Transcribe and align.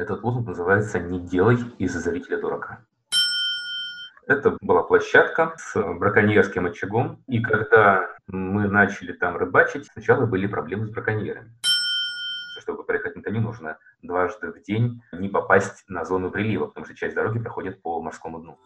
Этот 0.00 0.22
лозунг 0.22 0.46
называется 0.48 0.98
«Не 0.98 1.20
делай 1.20 1.58
из 1.76 1.92
зрителя 1.92 2.40
дурака». 2.40 2.86
Это 4.26 4.56
была 4.62 4.82
площадка 4.82 5.52
с 5.58 5.74
браконьерским 5.74 6.64
очагом, 6.64 7.22
и 7.26 7.42
когда 7.42 8.08
мы 8.26 8.66
начали 8.66 9.12
там 9.12 9.36
рыбачить, 9.36 9.90
сначала 9.92 10.24
были 10.24 10.46
проблемы 10.46 10.86
с 10.86 10.90
браконьерами. 10.90 11.52
Чтобы 12.60 12.84
проехать 12.84 13.14
на 13.14 13.22
Таню, 13.22 13.42
нужно 13.42 13.76
дважды 14.00 14.50
в 14.50 14.62
день 14.62 15.02
не 15.12 15.28
попасть 15.28 15.84
на 15.86 16.06
зону 16.06 16.30
прилива, 16.30 16.68
потому 16.68 16.86
что 16.86 16.94
часть 16.94 17.14
дороги 17.14 17.38
проходит 17.38 17.82
по 17.82 18.00
морскому 18.00 18.40
дну. 18.40 18.58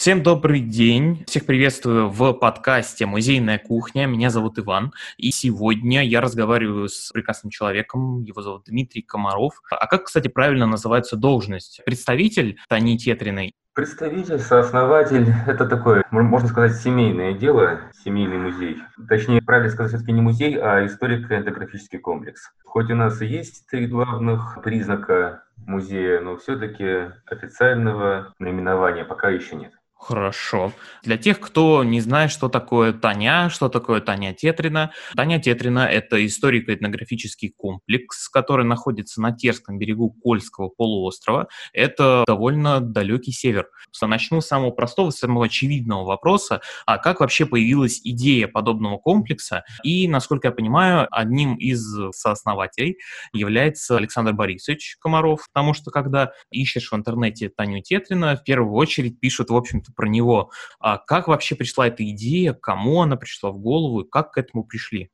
Всем 0.00 0.22
добрый 0.22 0.60
день. 0.60 1.24
Всех 1.26 1.44
приветствую 1.44 2.08
в 2.08 2.32
подкасте 2.32 3.04
«Музейная 3.04 3.58
кухня». 3.58 4.06
Меня 4.06 4.30
зовут 4.30 4.58
Иван. 4.58 4.94
И 5.18 5.30
сегодня 5.30 6.02
я 6.02 6.22
разговариваю 6.22 6.88
с 6.88 7.10
прекрасным 7.12 7.50
человеком. 7.50 8.22
Его 8.22 8.40
зовут 8.40 8.64
Дмитрий 8.64 9.02
Комаров. 9.02 9.60
А 9.70 9.86
как, 9.86 10.04
кстати, 10.04 10.28
правильно 10.28 10.64
называется 10.64 11.16
должность? 11.16 11.82
Представитель 11.84 12.56
Тани 12.70 12.96
Тетриной? 12.96 13.52
Представитель, 13.74 14.38
сооснователь– 14.38 15.34
это 15.46 15.66
такое, 15.66 16.02
можно 16.10 16.48
сказать, 16.48 16.80
семейное 16.80 17.34
дело, 17.34 17.80
семейный 18.02 18.38
музей. 18.38 18.78
Точнее, 19.06 19.42
правильно 19.42 19.70
сказать, 19.70 19.92
все-таки 19.92 20.12
не 20.12 20.22
музей, 20.22 20.58
а 20.58 20.86
историко-этнографический 20.86 21.98
комплекс. 21.98 22.50
Хоть 22.64 22.90
у 22.90 22.94
нас 22.94 23.20
и 23.20 23.26
есть 23.26 23.66
три 23.70 23.86
главных 23.86 24.60
признака 24.64 25.44
музея, 25.66 26.20
но 26.20 26.38
все-таки 26.38 27.12
официального 27.26 28.32
наименования 28.38 29.04
пока 29.04 29.28
еще 29.28 29.56
нет. 29.56 29.72
Хорошо. 30.02 30.72
Для 31.02 31.18
тех, 31.18 31.38
кто 31.38 31.84
не 31.84 32.00
знает, 32.00 32.30
что 32.30 32.48
такое 32.48 32.94
Таня, 32.94 33.50
что 33.50 33.68
такое 33.68 34.00
Таня 34.00 34.32
Тетрина. 34.32 34.92
Таня 35.14 35.38
Тетрина– 35.40 35.80
это 35.92 36.24
историко-этнографический 36.24 37.52
комплекс, 37.54 38.30
который 38.30 38.64
находится 38.64 39.20
на 39.20 39.30
Терском 39.32 39.78
берегу 39.78 40.10
Кольского 40.10 40.70
полуострова. 40.70 41.48
Это 41.74 42.24
довольно 42.26 42.80
далекий 42.80 43.30
север. 43.30 43.68
Начну 44.00 44.40
с 44.40 44.46
самого 44.46 44.70
простого, 44.70 45.10
самого 45.10 45.44
очевидного 45.44 46.04
вопроса. 46.04 46.62
А 46.86 46.96
как 46.96 47.20
вообще 47.20 47.44
появилась 47.44 48.00
идея 48.02 48.48
подобного 48.48 48.96
комплекса? 48.96 49.64
И, 49.84 50.08
насколько 50.08 50.48
я 50.48 50.52
понимаю, 50.52 51.08
одним 51.10 51.56
из 51.56 51.84
сооснователей 52.12 52.96
является 53.34 53.98
Александр 53.98 54.32
Борисович 54.32 54.96
Комаров, 54.98 55.46
потому 55.52 55.74
что 55.74 55.90
когда 55.90 56.32
ищешь 56.50 56.90
в 56.90 56.96
интернете 56.96 57.50
Таню 57.50 57.82
Тетрина, 57.82 58.34
в 58.34 58.44
первую 58.44 58.72
очередь 58.74 59.20
пишут, 59.20 59.50
в 59.50 59.56
общем-то, 59.56 59.89
про 59.94 60.06
него. 60.06 60.50
А 60.78 60.98
как 60.98 61.28
вообще 61.28 61.54
пришла 61.54 61.88
эта 61.88 62.08
идея, 62.10 62.52
кому 62.52 63.02
она 63.02 63.16
пришла 63.16 63.50
в 63.50 63.58
голову 63.58 64.00
и 64.00 64.08
как 64.08 64.32
к 64.32 64.38
этому 64.38 64.64
пришли? 64.64 65.10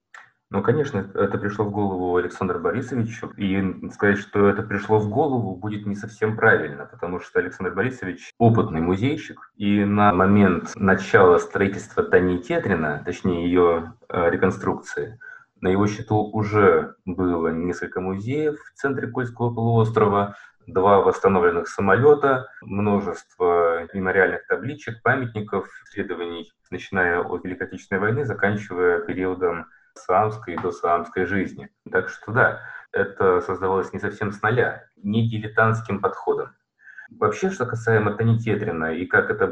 Ну, 0.48 0.62
конечно, 0.62 1.10
это 1.14 1.38
пришло 1.38 1.64
в 1.64 1.72
голову 1.72 2.16
Александру 2.16 2.60
Борисовичу, 2.60 3.30
и 3.36 3.91
сказать, 3.91 4.18
что 4.18 4.48
это 4.48 4.62
пришло 4.62 5.00
в 5.00 5.08
голову, 5.08 5.56
будет 5.56 5.86
не 5.86 5.96
совсем 5.96 6.36
правильно, 6.36 6.86
потому 6.86 7.18
что 7.18 7.41
Александр 7.41 7.74
Борисович 7.74 8.30
опытный 8.38 8.80
музейщик, 8.80 9.50
и 9.56 9.84
на 9.84 10.14
момент 10.14 10.70
начала 10.77 11.38
строительства 11.38 12.05
Тани 12.05 12.38
Тетрина, 12.38 13.02
точнее 13.05 13.44
ее 13.44 13.94
э, 14.08 14.30
реконструкции, 14.30 15.18
на 15.61 15.68
его 15.68 15.86
счету 15.88 16.30
уже 16.33 16.94
было 17.05 17.48
несколько 17.48 18.00
музеев 18.00 18.56
в 18.56 18.78
центре 18.78 19.08
Кольского 19.08 19.52
полуострова, 19.52 20.36
два 20.67 21.00
восстановленных 21.00 21.69
самолета, 21.69 22.48
множество 22.61 23.89
мемориальных 23.92 24.47
табличек, 24.47 25.03
памятников, 25.03 25.69
исследований, 25.84 26.53
начиная 26.70 27.20
от 27.20 27.45
Великой 27.45 27.69
Отечественной 27.69 28.00
войны, 28.00 28.25
заканчивая 28.25 29.00
периодом 29.00 29.67
саамской 29.95 30.55
и 30.55 30.58
досаамской 30.58 31.25
жизни. 31.25 31.70
Так 31.91 32.08
что 32.08 32.33
да, 32.33 32.61
это 32.92 33.40
создавалось 33.40 33.92
не 33.92 33.98
совсем 33.98 34.33
с 34.33 34.42
нуля, 34.42 34.89
не 34.96 35.29
дилетантским 35.29 36.01
подходом. 36.01 36.55
Вообще, 37.11 37.50
что 37.50 37.67
касаемо 37.67 38.14
Танитетрина 38.14 38.94
и 38.94 39.06
как 39.06 39.30
это 39.30 39.50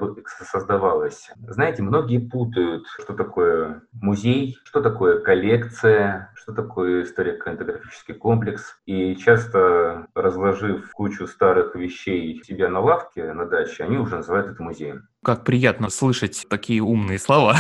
создавалось, 0.51 1.31
знаете, 1.37 1.83
многие 1.83 2.19
путают, 2.19 2.87
что 2.99 3.15
такое 3.15 3.83
музей, 3.93 4.59
что 4.65 4.81
такое 4.81 5.21
коллекция, 5.21 6.33
что 6.35 6.53
такое 6.53 7.05
историко-этнографический 7.05 8.15
комплекс. 8.15 8.77
И 8.87 9.17
часто, 9.17 10.09
разложив 10.15 10.91
кучу 10.93 11.27
старых 11.27 11.75
вещей 11.75 12.43
себя 12.45 12.69
на 12.69 12.81
лавке 12.81 13.33
на 13.33 13.47
даче, 13.47 13.85
они 13.85 13.99
уже 13.99 14.17
называют 14.17 14.49
это 14.49 14.63
музеем. 14.63 15.09
Как 15.25 15.43
приятно 15.43 15.89
слышать 15.89 16.45
такие 16.51 16.83
умные 16.83 17.19
слова, 17.19 17.57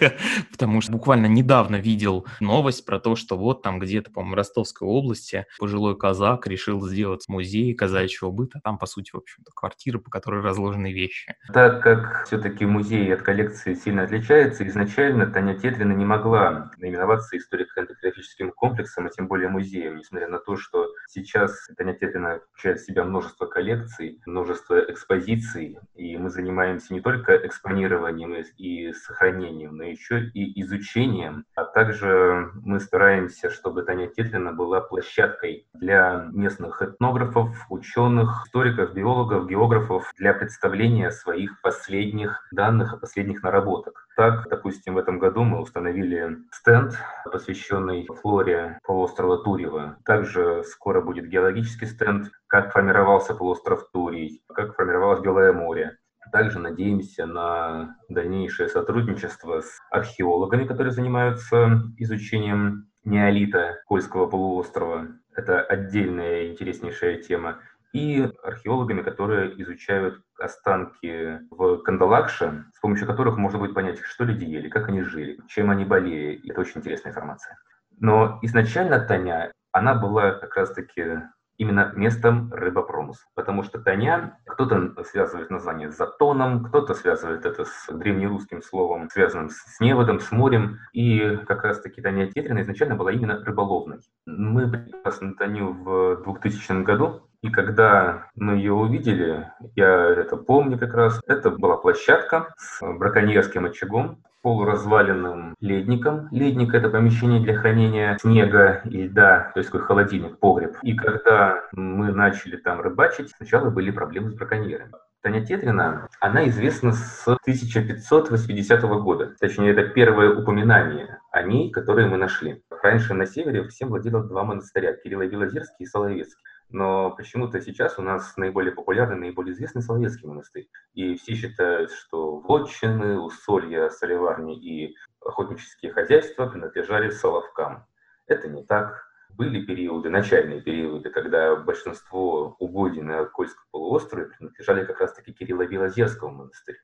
потому 0.52 0.80
что 0.80 0.92
буквально 0.92 1.26
недавно 1.26 1.76
видел 1.76 2.24
новость 2.38 2.86
про 2.86 3.00
то, 3.00 3.16
что 3.16 3.36
вот 3.36 3.62
там 3.62 3.80
где-то, 3.80 4.12
по-моему, 4.12 4.36
Ростовской 4.36 4.86
области 4.86 5.44
пожилой 5.58 5.98
казак 5.98 6.46
решил 6.46 6.86
сделать 6.86 7.24
музей 7.26 7.74
казачьего 7.74 8.30
быта. 8.30 8.60
Там, 8.62 8.78
по 8.78 8.86
сути, 8.86 9.10
в 9.12 9.16
общем-то, 9.16 9.50
квартира, 9.52 9.98
по 9.98 10.10
которой 10.10 10.42
разложены 10.42 10.92
вещи. 10.92 11.34
Так 11.52 11.82
как 11.82 12.24
все-таки 12.26 12.64
музей 12.64 13.12
от 13.12 13.22
коллекции 13.22 13.74
сильно 13.74 14.04
отличается, 14.04 14.64
изначально 14.68 15.26
Таня 15.26 15.58
Тетрина 15.58 15.94
не 15.94 16.04
могла 16.04 16.70
наименоваться 16.76 17.36
историко-этнографическим 17.36 18.52
комплексом, 18.52 19.06
а 19.06 19.10
тем 19.10 19.26
более 19.26 19.48
музеем, 19.48 19.96
несмотря 19.96 20.28
на 20.28 20.38
то, 20.38 20.56
что 20.56 20.86
сейчас 21.08 21.68
Таня 21.76 21.94
Тетрина 21.94 22.38
включает 22.52 22.78
в 22.78 22.86
себя 22.86 23.02
множество 23.02 23.46
коллекций, 23.46 24.20
множество 24.24 24.78
экспозиций, 24.88 25.78
и 25.96 26.16
мы 26.16 26.30
занимаемся 26.30 26.94
не 26.94 27.00
только 27.00 27.07
только 27.08 27.36
экспонированием 27.36 28.34
и 28.58 28.92
сохранением, 28.92 29.78
но 29.78 29.84
еще 29.84 30.26
и 30.26 30.60
изучением. 30.60 31.46
А 31.54 31.64
также 31.64 32.50
мы 32.62 32.80
стараемся, 32.80 33.48
чтобы 33.48 33.82
Таня 33.82 34.08
Тетлина 34.08 34.52
была 34.52 34.82
площадкой 34.82 35.66
для 35.72 36.28
местных 36.34 36.82
этнографов, 36.82 37.56
ученых, 37.70 38.44
историков, 38.44 38.92
биологов, 38.92 39.48
географов 39.48 40.12
для 40.18 40.34
представления 40.34 41.10
своих 41.10 41.62
последних 41.62 42.46
данных, 42.52 43.00
последних 43.00 43.42
наработок. 43.42 44.06
Так, 44.14 44.46
допустим, 44.50 44.94
в 44.94 44.98
этом 44.98 45.18
году 45.18 45.44
мы 45.44 45.62
установили 45.62 46.36
стенд, 46.52 46.92
посвященный 47.24 48.06
флоре 48.20 48.80
полуострова 48.84 49.38
Турева. 49.38 49.96
Также 50.04 50.62
скоро 50.64 51.00
будет 51.00 51.28
геологический 51.28 51.86
стенд, 51.86 52.30
как 52.48 52.70
формировался 52.72 53.34
полуостров 53.34 53.88
Турий, 53.94 54.42
как 54.52 54.74
формировалось 54.74 55.20
Белое 55.20 55.54
море. 55.54 55.96
Также 56.32 56.58
надеемся 56.58 57.26
на 57.26 57.96
дальнейшее 58.08 58.68
сотрудничество 58.68 59.60
с 59.60 59.80
археологами, 59.90 60.64
которые 60.64 60.92
занимаются 60.92 61.82
изучением 61.96 62.88
неолита 63.04 63.80
Кольского 63.86 64.26
полуострова. 64.26 65.08
Это 65.34 65.60
отдельная 65.60 66.48
интереснейшая 66.48 67.18
тема. 67.22 67.58
И 67.92 68.30
археологами, 68.42 69.02
которые 69.02 69.60
изучают 69.62 70.20
останки 70.38 71.40
в 71.50 71.78
Кандалакше, 71.78 72.66
с 72.74 72.80
помощью 72.80 73.06
которых 73.06 73.38
можно 73.38 73.58
будет 73.58 73.74
понять, 73.74 74.00
что 74.00 74.24
люди 74.24 74.44
ели, 74.44 74.68
как 74.68 74.88
они 74.88 75.02
жили, 75.02 75.38
чем 75.48 75.70
они 75.70 75.84
болели. 75.84 76.40
Это 76.50 76.60
очень 76.60 76.80
интересная 76.80 77.12
информация. 77.12 77.56
Но 77.98 78.38
изначально 78.42 79.00
Таня, 79.00 79.50
она 79.72 79.94
была 79.94 80.32
как 80.32 80.54
раз-таки 80.56 81.22
именно 81.58 81.92
местом 81.94 82.52
рыбопромысла. 82.52 83.28
Потому 83.34 83.62
что 83.62 83.78
Таня, 83.78 84.38
кто-то 84.46 85.02
связывает 85.04 85.50
название 85.50 85.90
с 85.90 85.96
затоном, 85.96 86.64
кто-то 86.64 86.94
связывает 86.94 87.44
это 87.44 87.64
с 87.64 87.88
древнерусским 87.92 88.62
словом, 88.62 89.10
связанным 89.10 89.50
с 89.50 89.80
неводом, 89.80 90.20
с 90.20 90.32
морем. 90.32 90.78
И 90.92 91.36
как 91.46 91.64
раз 91.64 91.80
таки 91.80 92.00
Таня 92.00 92.28
Тетрина 92.28 92.62
изначально 92.62 92.94
была 92.94 93.12
именно 93.12 93.44
рыболовной. 93.44 93.98
Мы 94.26 94.70
прекрасно 94.70 95.34
Таню 95.34 95.72
в 95.72 96.22
2000 96.24 96.82
году, 96.82 97.28
и 97.42 97.50
когда 97.50 98.30
мы 98.34 98.54
ее 98.54 98.72
увидели, 98.72 99.50
я 99.76 100.10
это 100.10 100.36
помню 100.36 100.78
как 100.78 100.94
раз, 100.94 101.20
это 101.26 101.50
была 101.50 101.76
площадка 101.76 102.52
с 102.56 102.80
браконьерским 102.82 103.64
очагом, 103.64 104.24
полуразваленным 104.42 105.54
ледником. 105.60 106.28
Ледник– 106.30 106.74
это 106.74 106.88
помещение 106.88 107.40
для 107.40 107.54
хранения 107.54 108.18
снега 108.20 108.82
и 108.84 109.04
льда, 109.04 109.50
то 109.54 109.60
есть 109.60 109.70
такой 109.70 109.86
холодильник, 109.86 110.38
погреб. 110.38 110.76
И 110.82 110.94
когда 110.94 111.64
мы 111.72 112.12
начали 112.12 112.56
там 112.56 112.80
рыбачить, 112.80 113.30
сначала 113.36 113.70
были 113.70 113.90
проблемы 113.90 114.30
с 114.30 114.34
браконьерами. 114.34 114.92
Таня 115.20 115.44
Тетрина, 115.44 116.08
она 116.20 116.46
известна 116.48 116.92
с 116.92 117.26
1580 117.26 118.82
года. 119.02 119.34
Точнее, 119.40 119.72
это 119.72 119.82
первое 119.88 120.32
упоминание 120.32 121.18
о 121.32 121.42
ней, 121.42 121.72
которое 121.72 122.06
мы 122.06 122.16
нашли. 122.16 122.62
Раньше 122.82 123.14
на 123.14 123.26
севере 123.26 123.66
всем 123.66 123.88
владело 123.88 124.22
два 124.22 124.44
монастыря– 124.44 124.94
Кирилло-Белозерский 125.04 125.80
и 125.80 125.86
Соловецкий 125.86 126.42
но 126.70 127.10
почему-то 127.10 127.60
сейчас 127.60 127.98
у 127.98 128.02
нас 128.02 128.36
наиболее 128.36 128.72
популярный, 128.72 129.16
наиболее 129.16 129.54
известный 129.54 129.82
Соловецкий 129.82 130.28
монастырь. 130.28 130.68
И 130.92 131.16
все 131.16 131.34
считают, 131.34 131.90
что 131.92 132.40
вотчины, 132.40 133.18
усолья, 133.18 133.88
солеварни 133.88 134.58
и 134.58 134.94
охотнические 135.24 135.92
хозяйства 135.92 136.46
принадлежали 136.46 137.10
Соловкам. 137.10 137.86
Это 138.26 138.48
не 138.48 138.64
так. 138.64 139.06
Были 139.30 139.64
периоды, 139.64 140.10
начальные 140.10 140.60
периоды, 140.60 141.10
когда 141.10 141.54
большинство 141.56 142.56
угодий 142.58 143.02
на 143.02 143.24
Кольском 143.24 143.64
полуострове 143.70 144.26
принадлежали 144.26 144.84
как 144.84 145.00
раз-таки 145.00 145.32
Кирилло-Белозерскому 145.32 146.30
монастырю. 146.30 146.78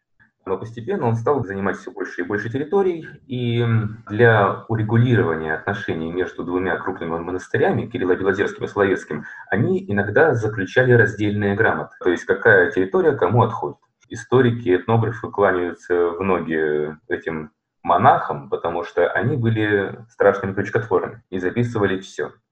Но 0.47 0.59
постепенно 0.59 1.07
он 1.07 1.17
стал 1.17 1.43
занимать 1.45 1.79
все 1.79 1.91
больше 1.91 2.21
и 2.21 2.25
больше 2.25 2.51
территорий, 2.51 3.07
и 3.27 3.67
для 4.09 4.65
урегулирования 4.69 5.55
отношений 5.55 6.13
между 6.13 6.45
двумя 6.45 6.77
крупными 6.77 7.19
монастырями, 7.19 7.87
Кирилло-Белозерским 7.87 8.65
и 8.65 8.69
Соловецким, 8.69 9.25
они 9.49 9.85
иногда 9.89 10.35
заключали 10.35 10.93
раздельные 10.93 11.55
грамоты, 11.55 11.97
то 12.03 12.11
есть 12.11 12.25
какая 12.25 12.71
территория 12.71 13.13
кому 13.13 13.43
отходит. 13.43 13.79
Историки, 14.11 14.77
этнографы 14.77 15.31
кланяются 15.31 16.11
в 16.11 16.23
ноги 16.23 16.95
этим 17.09 17.51
монахам, 17.83 18.51
потому 18.51 18.85
что 18.85 19.09
они 19.11 19.37
были 19.37 19.99
страшными 20.11 20.53
крючкотворами 20.55 21.23
и 21.31 21.39
записывали 21.39 22.01
все. 22.01 22.33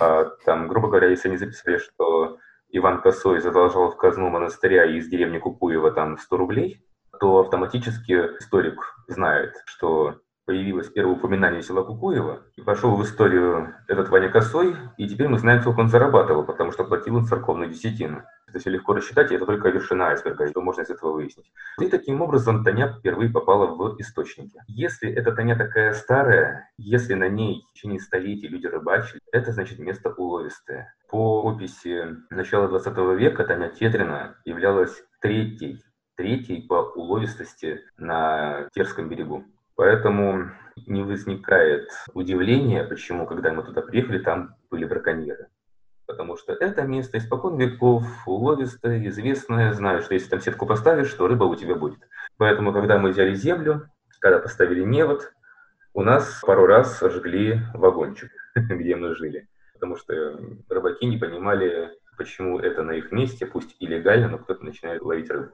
А, 0.00 0.24
там, 0.44 0.66
грубо 0.66 0.88
говоря, 0.88 1.08
если 1.08 1.28
они 1.28 1.38
записывали, 1.38 1.78
что 1.78 2.38
Иван 2.70 3.00
Косой 3.00 3.40
задолжал 3.40 3.90
в 3.90 3.96
казну 3.96 4.28
монастыря 4.28 4.84
из 4.84 5.08
деревни 5.08 5.38
Кукуева 5.38 5.92
там 5.92 6.18
100 6.18 6.36
рублей, 6.36 6.84
то 7.20 7.40
автоматически 7.40 8.12
историк 8.38 8.94
знает, 9.08 9.54
что 9.66 10.20
появилось 10.48 10.88
первое 10.88 11.14
упоминание 11.14 11.62
села 11.62 11.82
Кукуева, 11.82 12.40
и 12.56 12.62
пошел 12.62 12.96
в 12.96 13.02
историю 13.04 13.74
этот 13.86 14.08
Ваня 14.08 14.30
Косой, 14.30 14.74
и 14.96 15.06
теперь 15.06 15.28
мы 15.28 15.38
знаем, 15.38 15.60
сколько 15.60 15.80
он 15.80 15.88
зарабатывал, 15.88 16.42
потому 16.42 16.72
что 16.72 16.84
платил 16.84 17.16
он 17.16 17.26
церковную 17.26 17.68
десятину. 17.68 18.22
Это 18.48 18.58
все 18.58 18.70
легко 18.70 18.94
рассчитать, 18.94 19.30
и 19.30 19.34
это 19.34 19.44
только 19.44 19.68
вершина 19.68 20.06
айсберга, 20.06 20.48
что 20.48 20.62
можно 20.62 20.80
из 20.80 20.88
этого 20.88 21.12
выяснить. 21.12 21.52
И 21.78 21.86
таким 21.88 22.22
образом 22.22 22.64
Таня 22.64 22.88
впервые 22.88 23.28
попала 23.28 23.66
в 23.66 24.00
источники. 24.00 24.58
Если 24.68 25.12
эта 25.12 25.32
Таня 25.32 25.54
такая 25.54 25.92
старая, 25.92 26.70
если 26.78 27.12
на 27.12 27.28
ней 27.28 27.66
в 27.68 27.74
течение 27.74 28.00
столетий 28.00 28.48
люди 28.48 28.66
рыбачили, 28.66 29.20
это 29.32 29.52
значит 29.52 29.78
место 29.78 30.14
уловистое. 30.16 30.94
По 31.10 31.42
описи 31.42 32.16
начала 32.30 32.68
20 32.68 32.96
века 33.18 33.44
Таня 33.44 33.68
Тетрина 33.68 34.36
являлась 34.46 35.04
третьей, 35.20 35.82
третьей 36.18 36.60
по 36.60 36.92
уловистости 36.94 37.80
на 37.96 38.68
Терском 38.74 39.08
берегу. 39.08 39.44
Поэтому 39.76 40.50
не 40.86 41.02
возникает 41.02 41.88
удивления, 42.12 42.84
почему, 42.84 43.24
когда 43.26 43.54
мы 43.54 43.62
туда 43.62 43.80
приехали, 43.80 44.18
там 44.18 44.56
были 44.70 44.84
браконьеры 44.84 45.48
потому 46.08 46.38
что 46.38 46.54
это 46.54 46.82
место 46.82 47.18
испокон 47.18 47.58
веков, 47.58 48.02
уловистое, 48.26 49.06
известное, 49.08 49.74
знаю, 49.74 50.00
что 50.00 50.14
если 50.14 50.30
там 50.30 50.40
сетку 50.40 50.66
поставишь, 50.66 51.12
то 51.12 51.28
рыба 51.28 51.44
у 51.44 51.54
тебя 51.54 51.74
будет. 51.74 52.00
Поэтому, 52.38 52.72
когда 52.72 52.98
мы 52.98 53.10
взяли 53.10 53.34
землю, 53.34 53.90
когда 54.18 54.38
поставили 54.38 54.82
невод, 54.82 55.30
у 55.92 56.02
нас 56.02 56.42
пару 56.46 56.66
раз 56.66 56.96
сожгли 56.96 57.60
вагончик, 57.74 58.32
где 58.54 58.96
мы 58.96 59.14
жили, 59.14 59.48
потому 59.74 59.96
что 59.96 60.40
рыбаки 60.70 61.04
не 61.06 61.18
понимали, 61.18 61.90
почему 62.16 62.58
это 62.58 62.82
на 62.82 62.92
их 62.92 63.12
месте, 63.12 63.44
пусть 63.44 63.76
и 63.78 63.86
легально, 63.86 64.28
но 64.28 64.38
кто-то 64.38 64.64
начинает 64.64 65.02
ловить 65.02 65.30
рыбу. 65.30 65.52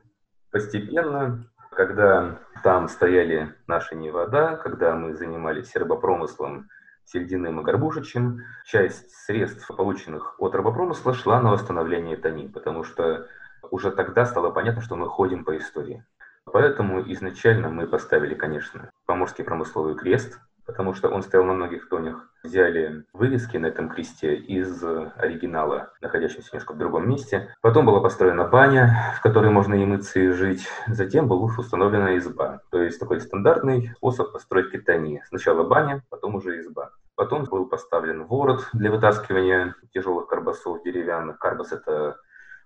Постепенно, 0.54 1.44
когда 1.72 2.38
там 2.62 2.88
стояли 2.88 3.52
наши 3.66 3.96
невода, 3.96 4.56
когда 4.62 4.94
мы 4.94 5.12
занимались 5.16 5.74
рыбопромыслом, 5.74 6.68
Сельдиным 7.04 7.58
и 7.58 7.64
Горбушичем, 7.64 8.38
часть 8.64 9.10
средств, 9.10 9.66
полученных 9.66 10.36
от 10.38 10.54
рабопромысла, 10.54 11.12
шла 11.12 11.40
на 11.40 11.50
восстановление 11.50 12.16
Тони, 12.16 12.46
потому 12.46 12.84
что 12.84 13.26
уже 13.72 13.90
тогда 13.90 14.24
стало 14.26 14.52
понятно, 14.52 14.80
что 14.80 14.94
мы 14.94 15.08
ходим 15.08 15.44
по 15.44 15.58
истории. 15.58 16.06
Поэтому 16.44 17.00
изначально 17.10 17.68
мы 17.68 17.88
поставили, 17.88 18.36
конечно, 18.36 18.92
Поморский 19.06 19.42
промысловый 19.42 19.96
крест, 19.96 20.38
потому 20.66 20.94
что 20.94 21.08
он 21.08 21.22
стоял 21.22 21.44
на 21.44 21.54
многих 21.54 21.88
тонях. 21.88 22.28
Взяли 22.42 23.04
вывески 23.12 23.56
на 23.56 23.66
этом 23.66 23.88
кресте 23.88 24.34
из 24.34 24.82
оригинала, 25.16 25.92
находящегося 26.00 26.50
немножко 26.52 26.72
в 26.72 26.78
другом 26.78 27.08
месте. 27.08 27.54
Потом 27.60 27.86
была 27.86 28.00
построена 28.00 28.44
баня, 28.44 29.14
в 29.16 29.22
которой 29.22 29.50
можно 29.50 29.74
и 29.74 29.84
мыться, 29.84 30.20
и 30.20 30.28
жить. 30.28 30.66
Затем 30.86 31.28
была 31.28 31.44
установлена 31.44 32.18
изба. 32.18 32.60
То 32.70 32.82
есть 32.82 32.98
такой 32.98 33.20
стандартный 33.20 33.92
способ 33.96 34.32
постройки 34.32 34.78
тони. 34.78 35.22
Сначала 35.28 35.62
баня, 35.64 36.02
потом 36.10 36.34
уже 36.34 36.60
изба. 36.60 36.90
Потом 37.16 37.44
был 37.44 37.66
поставлен 37.66 38.24
ворот 38.24 38.68
для 38.72 38.90
вытаскивания 38.90 39.76
тяжелых 39.92 40.26
карбасов 40.26 40.82
деревянных. 40.82 41.38
Карбас– 41.38 41.72
это 41.72 42.16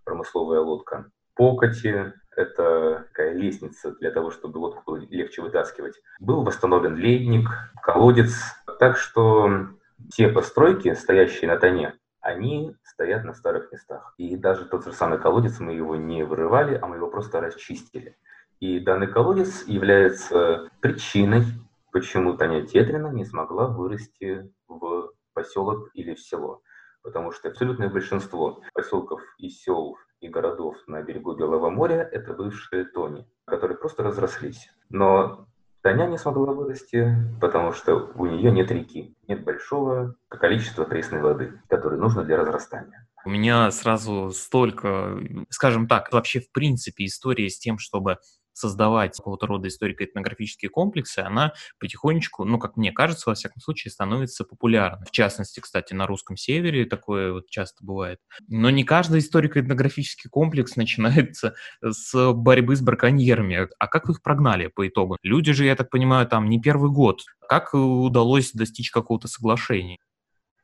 промысловая 0.05 0.61
лодка. 0.61 1.11
Покати– 1.39 2.13
это 2.37 3.07
такая 3.09 3.33
лестница 3.33 3.93
для 3.93 4.11
того, 4.11 4.31
чтобы 4.31 4.59
лодку 4.59 4.83
было 4.85 4.97
легче 4.97 5.41
вытаскивать. 5.41 5.95
Был 6.21 6.43
восстановлен 6.43 6.97
лейник, 6.97 7.49
колодец. 7.83 8.35
Так 8.79 8.99
что 8.99 9.69
все 10.11 10.29
постройки, 10.29 10.93
стоящие 10.95 11.49
на 11.49 11.57
тоне, 11.57 11.95
они 12.21 12.77
стоят 12.83 13.25
на 13.25 13.33
старых 13.33 13.73
местах. 13.73 14.15
И 14.19 14.37
даже 14.37 14.67
тот 14.67 14.85
же 14.85 14.93
самый 14.93 15.19
колодец, 15.19 15.61
мы 15.61 15.73
его 15.73 15.97
не 15.97 16.25
вырывали, 16.25 16.75
а 16.75 16.87
мы 16.87 16.97
его 16.97 17.09
просто 17.09 17.41
расчистили. 17.41 18.19
И 18.61 18.81
данный 18.81 19.07
колодец 19.07 19.65
является 19.67 20.69
причиной 20.81 21.45
почему 21.93 22.37
Таня 22.37 22.67
Тетрина 22.67 23.09
не 23.09 23.25
смогла 23.25 23.69
вырасти 23.69 24.51
в 24.69 25.11
поселок 25.35 25.91
или 25.95 26.15
в 26.15 26.21
село. 26.21 26.63
Потому 27.03 27.33
что 27.33 27.49
абсолютное 27.49 27.89
большинство 27.89 28.61
поселков 28.75 29.21
и 29.39 29.49
сел 29.49 29.97
и 30.21 30.29
городов 30.29 30.77
на 30.87 31.03
берегу 31.03 31.35
Белого 31.35 31.71
моря– 31.71 32.09
это 32.13 32.33
бывшие 32.33 32.85
Тони, 32.85 33.27
которые 33.45 33.77
просто 33.79 34.03
разрослись. 34.03 34.71
Но 34.91 35.47
Таня 35.83 36.07
не 36.07 36.19
смогла 36.19 36.53
вырасти, 36.53 37.15
потому 37.41 37.73
что 37.73 38.11
у 38.15 38.27
нее 38.27 38.51
нет 38.51 38.71
реки, 38.71 39.17
нет 39.29 39.45
большого 39.45 40.17
количества 40.29 40.85
пресной 40.85 41.21
воды, 41.23 41.61
которой 41.69 41.99
нужно 41.99 42.25
для 42.25 42.37
разрастания. 42.37 43.07
У 43.25 43.31
меня 43.31 43.71
сразу 43.71 44.31
столько, 44.31 45.19
скажем 45.51 45.87
так, 45.87 46.13
вообще 46.13 46.41
в 46.41 46.51
принципе 46.51 47.05
история 47.05 47.49
с 47.49 47.59
тем, 47.59 47.79
чтобы 47.79 48.19
создавать 48.59 49.17
какого-то 49.17 49.47
рода 49.47 49.69
историко-этнографические 49.69 50.69
комплексы, 50.69 51.21
она 51.21 51.53
потихонечку, 51.79 52.45
ну, 52.45 52.59
как 52.59 52.77
мне 52.77 52.93
кажется, 52.93 53.31
во 53.31 53.35
всяком 53.35 53.61
случае, 53.61 53.93
становится 53.93 54.45
популярной. 54.45 55.07
В 55.07 55.11
частности, 55.11 55.61
кстати, 55.61 55.95
на 55.95 56.07
русском 56.07 56.37
севере 56.37 56.85
такое 56.85 57.33
вот 57.33 57.49
часто 57.49 57.85
бывает. 57.85 58.21
Но 58.49 58.71
не 58.71 58.85
каждый 58.85 59.21
историко-этнографический 59.21 60.29
комплекс 60.31 60.77
начинается 60.77 61.55
с 61.83 62.33
борьбы 62.33 62.77
с 62.77 62.81
браконьерами. 62.81 63.69
А 63.79 63.87
как 63.87 64.09
их 64.09 64.23
прогнали 64.23 64.67
по 64.67 64.87
итогу? 64.87 65.17
Люди 65.23 65.53
же, 65.53 65.65
я 65.65 65.77
так 65.77 65.91
понимаю, 65.91 66.27
там 66.27 66.49
не 66.49 66.61
первый 66.61 66.91
год. 66.91 67.23
Как 67.49 67.73
удалось 67.73 68.53
достичь 68.53 68.91
какого-то 68.91 69.29
соглашения? 69.29 69.99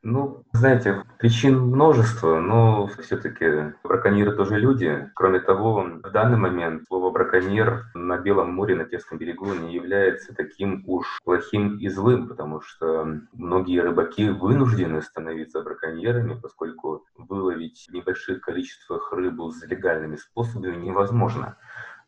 Ну, 0.07 0.43
знаете, 0.53 1.03
причин 1.17 1.59
множество, 1.59 2.39
но 2.39 2.85
все-таки 2.99 3.73
браконьеры 3.83 4.33
тоже 4.35 4.59
люди. 4.59 5.09
Кроме 5.15 5.39
того, 5.39 5.83
в 6.03 6.11
данный 6.11 6.37
момент 6.37 6.83
слово 6.87 7.09
браконьер 7.09 7.85
на 7.95 8.19
Белом 8.19 8.53
море, 8.53 8.75
на 8.75 8.85
Терском 8.85 9.17
берегу 9.17 9.51
не 9.55 9.73
является 9.73 10.35
таким 10.35 10.83
уж 10.85 11.07
плохим 11.23 11.79
и 11.79 11.89
злым, 11.89 12.27
потому 12.27 12.61
что 12.61 13.17
многие 13.33 13.79
рыбаки 13.81 14.29
вынуждены 14.29 15.01
становиться 15.01 15.63
браконьерами, 15.63 16.39
поскольку 16.39 17.03
выловить 17.17 17.87
в 17.89 17.91
небольших 17.91 18.41
количествах 18.41 19.11
рыбу 19.11 19.49
с 19.49 19.63
легальными 19.65 20.17
способами 20.17 20.75
невозможно. 20.75 21.57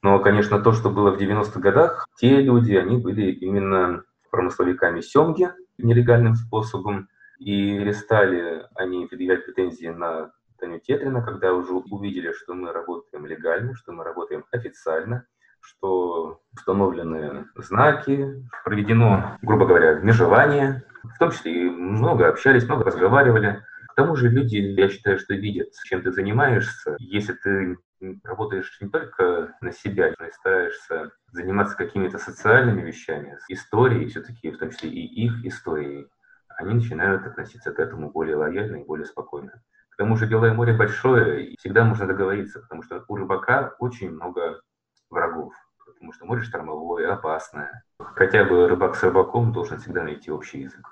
Но, 0.03 0.19
конечно, 0.19 0.61
то, 0.61 0.71
что 0.71 0.91
было 0.91 1.09
в 1.09 1.19
90-х 1.19 1.59
годах, 1.59 2.07
те 2.15 2.41
люди, 2.41 2.75
они 2.75 2.97
были 2.97 3.31
именно 3.31 4.03
промысловиками 4.29 5.01
семги 5.01 5.49
нелегальным 5.79 6.35
способом, 6.35 7.07
и 7.39 7.77
перестали 7.79 8.65
они 8.75 9.05
предъявлять 9.07 9.45
претензии 9.45 9.87
на 9.87 10.31
Таню 10.59 10.79
Тетрина, 10.79 11.21
когда 11.21 11.53
уже 11.53 11.73
увидели, 11.73 12.31
что 12.31 12.53
мы 12.53 12.71
работаем 12.71 13.25
легально, 13.25 13.75
что 13.75 13.91
мы 13.91 14.03
работаем 14.03 14.45
официально, 14.51 15.25
что 15.61 16.41
установлены 16.53 17.45
знаки, 17.55 18.43
проведено, 18.63 19.37
грубо 19.41 19.65
говоря, 19.65 19.95
межевание, 19.95 20.83
в 21.03 21.17
том 21.19 21.31
числе 21.31 21.67
и 21.67 21.69
много 21.69 22.27
общались, 22.27 22.65
много 22.65 22.85
разговаривали. 22.85 23.63
К 23.89 23.95
тому 23.95 24.15
же 24.15 24.29
люди, 24.29 24.57
я 24.57 24.89
считаю, 24.89 25.19
что 25.19 25.33
видят, 25.33 25.69
чем 25.85 26.01
ты 26.01 26.11
занимаешься. 26.11 26.95
Если 26.99 27.33
ты 27.33 27.77
работаешь 28.23 28.77
не 28.79 28.89
только 28.89 29.55
на 29.61 29.71
себя, 29.71 30.13
но 30.19 30.27
и 30.27 30.31
стараешься 30.31 31.11
заниматься 31.31 31.75
какими-то 31.75 32.19
социальными 32.19 32.81
вещами, 32.81 33.37
историей 33.49 34.07
все-таки, 34.07 34.51
в 34.51 34.57
том 34.57 34.69
числе 34.69 34.89
и 34.89 35.25
их 35.25 35.45
историей, 35.45 36.07
они 36.57 36.73
начинают 36.73 37.25
относиться 37.25 37.71
к 37.71 37.79
этому 37.79 38.11
более 38.11 38.35
лояльно 38.35 38.77
и 38.77 38.83
более 38.83 39.05
спокойно. 39.05 39.61
К 39.89 39.97
тому 39.97 40.17
же 40.17 40.27
Белое 40.27 40.53
море 40.53 40.73
большое, 40.73 41.47
и 41.47 41.57
всегда 41.57 41.83
можно 41.83 42.05
договориться, 42.05 42.59
потому 42.59 42.83
что 42.83 43.03
у 43.07 43.15
рыбака 43.15 43.75
очень 43.79 44.11
много 44.11 44.61
врагов, 45.09 45.53
потому 45.85 46.13
что 46.13 46.25
море 46.25 46.41
штормовое, 46.41 47.11
опасное. 47.11 47.83
Хотя 47.99 48.43
бы 48.43 48.67
рыбак 48.67 48.95
с 48.95 49.03
рыбаком 49.03 49.53
должен 49.53 49.79
всегда 49.79 50.03
найти 50.03 50.31
общий 50.31 50.61
язык. 50.61 50.85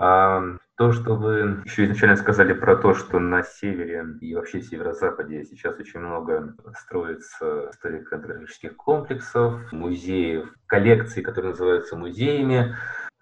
А 0.00 0.42
то, 0.76 0.92
что 0.92 1.16
вы 1.16 1.62
еще 1.64 1.84
изначально 1.84 2.16
сказали 2.16 2.52
про 2.52 2.76
то, 2.76 2.94
что 2.94 3.18
на 3.18 3.42
севере 3.42 4.06
и 4.20 4.34
вообще 4.34 4.62
северо-западе 4.62 5.44
сейчас 5.44 5.76
очень 5.78 6.00
много 6.00 6.54
строится 6.78 7.70
историко-этнографических 7.70 8.76
комплексов, 8.76 9.72
музеев, 9.72 10.54
коллекций, 10.66 11.22
которые 11.22 11.50
называются 11.50 11.96
музеями, 11.96 12.76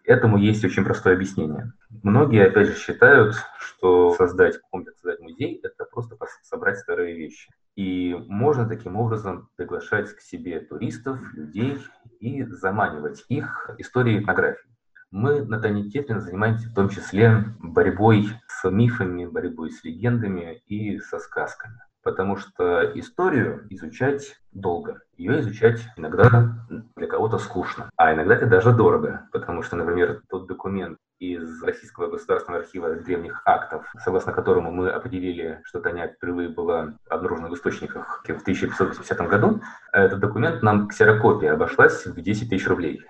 Этому 0.07 0.39
есть 0.39 0.65
очень 0.65 0.85
простое 0.85 1.15
объяснение. 1.15 1.73
Многие, 2.05 2.47
опять 2.47 2.69
же, 2.69 2.77
считают, 2.77 3.35
что 3.59 4.15
создать 4.15 4.61
комплекс, 4.71 5.01
создать 5.01 5.21
музей– 5.21 5.61
это 5.65 5.85
просто 5.85 6.17
собрать 6.43 6.79
старые 6.79 7.17
вещи. 7.17 7.51
И 7.75 8.15
можно 8.29 8.69
таким 8.69 8.95
образом 8.95 9.51
приглашать 9.57 10.15
к 10.15 10.21
себе 10.21 10.61
туристов, 10.61 11.19
людей 11.35 11.83
и 12.21 12.45
заманивать 12.45 13.25
их 13.29 13.71
историей 13.79 14.23
этнографии. 14.23 14.71
Мы 15.11 15.45
на 15.45 15.61
Тане 15.61 15.91
Тетлин 15.91 16.21
занимаемся 16.21 16.69
в 16.69 16.75
том 16.75 16.89
числе 16.89 17.45
борьбой 17.59 18.29
с 18.47 18.71
мифами, 18.71 19.27
борьбой 19.27 19.73
с 19.73 19.83
легендами 19.83 20.63
и 20.67 21.01
со 21.01 21.19
сказками. 21.19 21.81
Потому 22.07 22.37
что 22.37 22.85
историю 22.95 23.67
изучать 23.69 24.37
долго. 24.53 25.01
Ее 25.17 25.41
изучать 25.41 25.81
иногда 25.97 26.55
для 26.95 27.09
кого-то 27.09 27.39
скучно, 27.39 27.91
а 27.97 28.15
иногда 28.15 28.37
это 28.37 28.47
даже 28.47 28.73
дорого. 28.73 29.29
Потому 29.33 29.65
что, 29.65 29.75
например, 29.75 30.23
тот 30.31 30.47
документ, 30.47 30.99
из 31.19 31.61
Российского 31.65 32.09
государственного 32.09 32.63
архива 32.63 32.95
древних 32.95 33.43
актов, 33.45 33.87
согласно 34.05 34.33
которому 34.33 34.71
мы 34.71 34.91
определили, 34.91 35.61
что 35.65 35.81
Таня 35.81 36.07
впервые 36.07 36.49
была 36.49 36.95
обнаружена 37.11 37.49
в 37.49 37.55
источниках 37.55 38.23
в 38.23 38.43
1580 38.43 39.19
году, 39.29 39.61
этот 39.93 40.21
документ 40.21 40.63
нам 40.63 40.87
ксерокопия 40.87 41.55
обошлась 41.55 42.07
в 42.07 42.15
10 42.15 42.51
тысяч 42.51 42.69
рублей. 42.69 43.03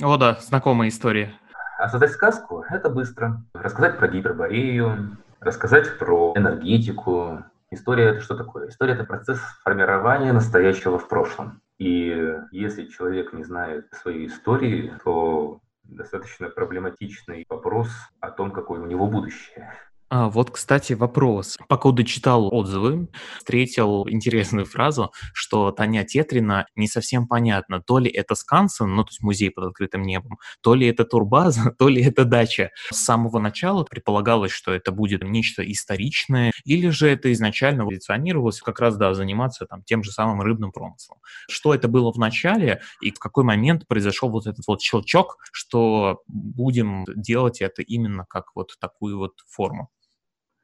О 0.00 0.16
да, 0.16 0.34
знакомая 0.40 0.90
история. 0.90 1.32
А 1.76 1.88
создать 1.88 2.12
сказку– 2.12 2.64
это 2.70 2.88
быстро. 2.88 3.42
Рассказать 3.54 3.98
про 3.98 4.06
Гиперборею, 4.06 5.16
рассказать 5.40 5.98
про 5.98 6.34
энергетику. 6.36 7.44
История– 7.72 8.04
это 8.10 8.20
что 8.20 8.36
такое? 8.36 8.68
История– 8.68 8.92
это 8.94 9.04
процесс 9.04 9.40
формирования 9.64 10.34
настоящего 10.34 10.98
в 10.98 11.08
прошлом. 11.08 11.62
И 11.78 12.36
если 12.50 12.86
человек 12.86 13.32
не 13.32 13.44
знает 13.44 13.86
своей 13.94 14.26
истории, 14.26 14.92
то 15.02 15.62
достаточно 15.82 16.50
проблематичный 16.50 17.46
вопрос 17.48 17.88
о 18.20 18.30
том, 18.30 18.50
какое 18.50 18.78
у 18.78 18.86
него 18.86 19.06
будущее. 19.06 19.72
А, 20.14 20.28
вот, 20.28 20.50
кстати, 20.50 20.92
вопрос. 20.92 21.56
Пока 21.68 21.90
дочитал 21.90 22.52
отзывы, 22.52 23.08
встретил 23.38 24.06
интересную 24.06 24.66
фразу, 24.66 25.10
что 25.32 25.70
Таня 25.70 26.04
Тетрина 26.04 26.66
не 26.76 26.86
совсем 26.86 27.26
понятно, 27.26 27.80
то 27.80 27.98
ли 27.98 28.10
это 28.10 28.34
Скансен, 28.34 28.94
ну, 28.94 29.04
то 29.04 29.08
есть 29.08 29.22
музей 29.22 29.50
под 29.50 29.68
открытым 29.68 30.02
небом, 30.02 30.38
то 30.60 30.74
ли 30.74 30.86
это 30.86 31.06
турбаза, 31.06 31.74
то 31.78 31.88
ли 31.88 32.02
это 32.04 32.26
дача. 32.26 32.72
С 32.90 32.98
самого 32.98 33.38
начала 33.38 33.84
предполагалось, 33.84 34.52
что 34.52 34.74
это 34.74 34.92
будет 34.92 35.22
нечто 35.22 35.62
историчное, 35.62 36.52
или 36.66 36.90
же 36.90 37.08
это 37.08 37.32
изначально 37.32 37.86
позиционировалось 37.86 38.60
как 38.60 38.80
раз, 38.80 38.98
да, 38.98 39.14
заниматься 39.14 39.64
там 39.64 39.82
тем 39.82 40.04
же 40.04 40.12
самым 40.12 40.42
рыбным 40.42 40.72
промыслом. 40.72 41.20
Что 41.48 41.74
это 41.74 41.88
было 41.88 42.12
в 42.12 42.18
начале 42.18 42.82
и 43.00 43.12
в 43.12 43.18
какой 43.18 43.44
момент 43.44 43.88
произошел 43.88 44.28
вот 44.28 44.46
этот 44.46 44.66
вот 44.66 44.82
щелчок, 44.82 45.38
что 45.52 46.20
будем 46.26 47.06
делать 47.16 47.62
это 47.62 47.80
именно 47.80 48.26
как 48.28 48.54
вот 48.54 48.76
такую 48.78 49.16
вот 49.16 49.36
форму? 49.48 49.88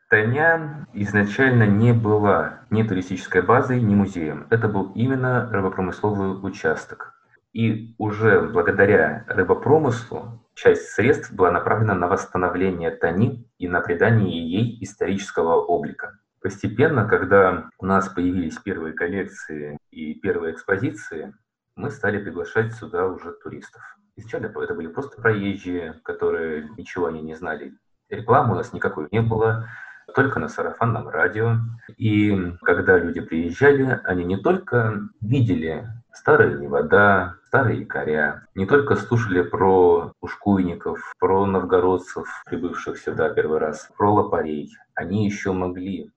Таня 0.09 0.87
изначально 0.95 1.65
не 1.65 1.93
была 1.93 2.61
ни 2.71 2.83
туристической 2.83 3.43
базой, 3.43 3.83
ни 3.83 3.95
музеем. 3.95 4.47
Это 4.49 4.67
был 4.67 4.91
именно 4.95 5.51
рыбопромысловый 5.53 6.39
участок. 6.43 7.15
И 7.53 7.95
уже 7.99 8.41
благодаря 8.41 9.25
рыбопромыслу 9.29 10.47
часть 10.55 10.91
средств 10.93 11.33
была 11.33 11.51
направлена 11.51 11.95
на 11.95 12.09
восстановление 12.09 12.91
Тани 12.91 13.47
и 13.59 13.69
на 13.69 13.83
придание 13.83 14.49
ей 14.49 14.83
исторического 14.83 15.57
облика. 15.57 16.19
Постепенно, 16.41 17.07
когда 17.07 17.69
у 17.79 17.85
нас 17.85 18.09
появились 18.09 18.57
первые 18.59 18.95
коллекции 18.95 19.77
и 19.91 20.15
первые 20.15 20.55
экспозиции, 20.55 21.35
мы 21.77 21.91
стали 21.91 22.23
приглашать 22.23 22.73
сюда 22.73 23.07
уже 23.07 23.33
туристов. 23.33 23.83
Изначально 24.17 24.47
это 24.47 24.75
были 24.75 24.87
просто 24.87 25.21
проезжие, 25.21 26.01
которые 26.03 26.71
ничего 26.79 27.07
они 27.07 27.21
не 27.21 27.35
знали. 27.35 27.75
Рекламы 28.09 28.55
у 28.55 28.57
нас 28.57 28.73
никакой 28.73 29.09
не 29.13 29.21
было, 29.21 29.69
только 30.15 30.39
на 30.39 30.49
сарафанном 30.49 31.09
радио. 31.09 31.57
И 31.97 32.55
когда 32.63 32.99
люди 32.99 33.21
приезжали, 33.21 34.01
они 34.05 34.25
не 34.25 34.37
только 34.37 35.01
видели 35.21 35.87
старые 36.13 36.59
Невода, 36.59 37.37
старые 37.47 37.81
якоря, 37.81 38.47
не 38.55 38.67
только 38.67 38.97
слушали 38.97 39.43
про 39.43 40.13
ушкуйников, 40.21 41.15
про 41.19 41.47
новгородцев, 41.47 42.27
прибывших 42.47 42.99
сюда 42.99 43.31
первый 43.31 43.59
раз, 43.59 43.89
про 43.97 44.13
лопарей, 44.13 44.71
они 44.95 45.25
еще 45.25 45.53
могли 45.53 46.11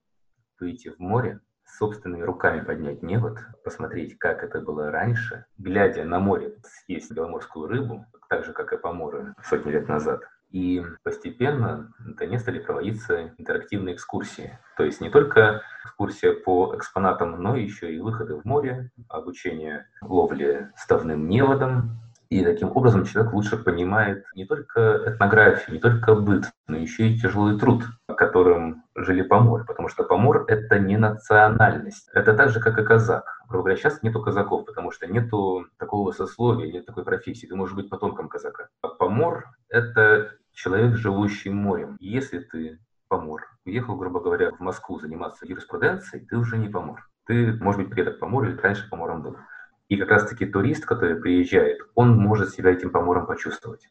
выйти 0.60 0.90
в 0.90 1.00
море, 1.00 1.40
собственными 1.66 2.24
руками 2.24 2.62
поднять 2.62 3.02
невод, 3.02 3.40
посмотреть, 3.64 4.18
как 4.18 4.44
это 4.44 4.60
было 4.60 4.92
раньше, 4.92 5.46
глядя 5.58 6.04
на 6.04 6.20
море, 6.20 6.56
съесть 6.64 7.12
беломорскую 7.12 7.68
рыбу, 7.68 8.06
так 8.30 8.46
же, 8.46 8.54
как 8.54 8.74
и 8.74 8.78
поморы 8.78 9.34
сотни 9.44 9.72
лет 9.72 9.88
назад, 9.88 10.22
и 10.52 10.84
постепенно 11.04 11.94
наконец 12.00 12.42
стали 12.42 12.60
проводиться 12.60 13.34
интерактивные 13.38 13.96
экскурсии. 13.96 14.60
То 14.78 14.84
есть 14.84 15.02
не 15.02 15.10
только 15.10 15.62
экскурсия 15.86 16.34
по 16.34 16.76
экспонатам, 16.76 17.42
но 17.42 17.56
еще 17.56 17.94
и 17.94 18.00
выходы 18.00 18.36
в 18.36 18.46
море, 18.46 18.92
обучение 19.08 19.88
ловле 20.02 20.72
ставным 20.76 21.28
неводом. 21.28 21.98
И 22.30 22.46
таким 22.46 22.72
образом 22.76 23.04
человек 23.04 23.34
лучше 23.34 23.58
понимает 23.58 24.24
не 24.36 24.46
только 24.46 25.04
этнографию, 25.06 25.76
не 25.76 25.82
только 25.82 26.16
быт, 26.16 26.46
но 26.66 26.78
еще 26.78 27.10
и 27.10 27.20
тяжелый 27.20 27.60
труд, 27.60 27.84
которым 28.08 28.84
жили 28.96 29.22
поморы. 29.22 29.66
Потому 29.66 29.90
что 29.90 30.06
помор— 30.06 30.46
это 30.48 30.80
не 30.80 30.96
национальность. 30.96 32.10
Это 32.14 32.34
так 32.34 32.50
же, 32.50 32.62
как 32.62 32.80
и 32.80 32.86
казак. 32.86 33.26
Грубо 33.50 33.66
говоря, 33.66 33.78
сейчас 33.78 34.02
нету 34.02 34.22
казаков, 34.22 34.66
потому 34.66 34.92
что 34.92 35.08
нету 35.08 35.66
такого 35.78 36.14
сословия, 36.14 36.72
нет 36.72 36.86
такой 36.86 37.04
профессии. 37.04 37.48
Ты 37.48 37.56
можешь 37.58 37.76
быть 37.76 37.90
потомком 37.90 38.30
казака. 38.30 38.70
А 38.82 38.88
помор— 38.88 39.50
это 39.70 40.32
человек, 40.62 40.96
живущий 40.96 41.50
морем. 41.50 41.98
Если 42.00 42.40
ты 42.40 42.80
помор, 43.08 43.48
уехал, 43.66 43.96
грубо 43.96 44.20
говоря, 44.20 44.52
в 44.52 44.60
Москву 44.60 45.00
заниматься 45.00 45.48
юриспруденцией, 45.48 46.26
ты 46.26 46.38
уже 46.38 46.58
не 46.58 46.70
помор. 46.70 47.10
Ты, 47.26 47.54
может 47.54 47.82
быть, 47.82 47.90
предок 47.90 48.20
помору 48.20 48.48
или 48.48 48.58
раньше 48.58 48.88
помором 48.90 49.24
был. 49.24 49.38
И 49.90 49.98
как 49.98 50.10
раз-таки 50.10 50.46
турист, 50.46 50.86
который 50.86 51.16
приезжает, 51.16 51.80
он 51.96 52.16
может 52.16 52.52
себя 52.52 52.72
этим 52.72 52.92
помором 52.92 53.26
почувствовать. 53.26 53.90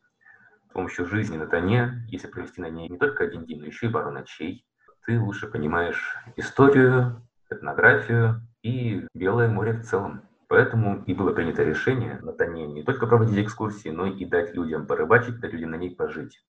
С 0.68 0.72
помощью 0.72 1.06
жизни 1.06 1.36
на 1.36 1.46
Тоне, 1.46 2.06
если 2.08 2.28
провести 2.28 2.60
на 2.60 2.70
ней 2.70 2.88
не 2.88 2.98
только 2.98 3.24
один 3.24 3.44
день, 3.44 3.60
но 3.60 3.66
еще 3.66 3.88
и 3.88 3.90
пару 3.90 4.12
ночей, 4.12 4.64
ты 5.04 5.18
лучше 5.18 5.48
понимаешь 5.48 6.16
историю, 6.36 7.20
этнографию 7.50 8.42
и 8.62 9.06
Белое 9.12 9.48
море 9.48 9.72
в 9.72 9.82
целом. 9.82 10.22
Поэтому 10.46 11.02
и 11.04 11.14
было 11.14 11.32
принято 11.32 11.64
решение 11.64 12.20
на 12.22 12.32
Тоне 12.32 12.66
не 12.66 12.82
только 12.82 13.06
проводить 13.06 13.44
экскурсии, 13.44 13.88
но 13.88 14.06
и 14.06 14.24
дать 14.24 14.54
людям 14.54 14.86
порыбачить, 14.86 15.40
дать 15.40 15.52
людям 15.52 15.72
на 15.72 15.76
ней 15.76 15.94
пожить. 15.94 16.40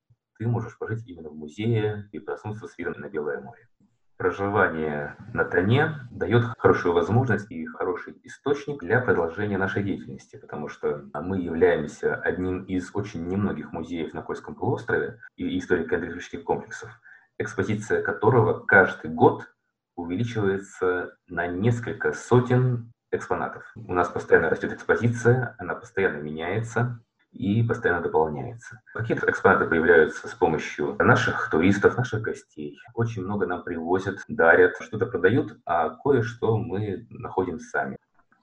Ты 0.41 0.47
можешь 0.47 0.75
пожить 0.79 1.07
именно 1.07 1.29
в 1.29 1.35
музее 1.35 2.09
и 2.11 2.17
проснуться 2.17 2.65
с 2.65 2.75
видом 2.75 2.95
на 2.97 3.09
Белое 3.09 3.39
море. 3.41 3.67
Проживание 4.17 5.15
на 5.35 5.45
Тоне 5.45 5.99
дает 6.09 6.45
хорошую 6.57 6.95
возможность 6.95 7.51
и 7.51 7.63
хороший 7.67 8.19
источник 8.23 8.81
для 8.81 9.01
продолжения 9.01 9.59
нашей 9.59 9.83
деятельности, 9.83 10.37
потому 10.37 10.67
что 10.67 11.05
мы 11.13 11.37
являемся 11.37 12.15
одним 12.15 12.63
из 12.63 12.89
очень 12.95 13.27
немногих 13.27 13.71
музеев 13.71 14.15
на 14.15 14.23
Кольском 14.23 14.55
полуострове 14.55 15.19
и 15.35 15.59
историко-этнографических 15.59 16.43
комплексов, 16.43 16.89
экспозиция 17.37 18.01
которого 18.01 18.65
каждый 18.65 19.11
год 19.11 19.43
увеличивается 19.95 21.15
на 21.27 21.45
несколько 21.45 22.13
сотен 22.13 22.91
экспонатов. 23.11 23.71
У 23.75 23.93
нас 23.93 24.09
постоянно 24.09 24.49
растет 24.49 24.73
экспозиция, 24.73 25.55
она 25.59 25.75
постоянно 25.75 26.17
меняется 26.17 26.99
и 27.31 27.63
постоянно 27.63 28.01
дополняется. 28.01 28.81
Какие-то 28.93 29.29
экспонаты 29.29 29.65
появляются 29.65 30.27
с 30.27 30.33
помощью 30.33 30.95
наших 30.99 31.49
туристов, 31.49 31.97
наших 31.97 32.21
гостей. 32.21 32.77
Очень 32.93 33.23
много 33.23 33.45
нам 33.45 33.63
привозят, 33.63 34.19
дарят, 34.27 34.73
что-то 34.81 35.05
продают, 35.05 35.57
а 35.65 35.89
кое-что 35.89 36.57
мы 36.57 37.07
находим 37.09 37.59
сами. 37.59 37.97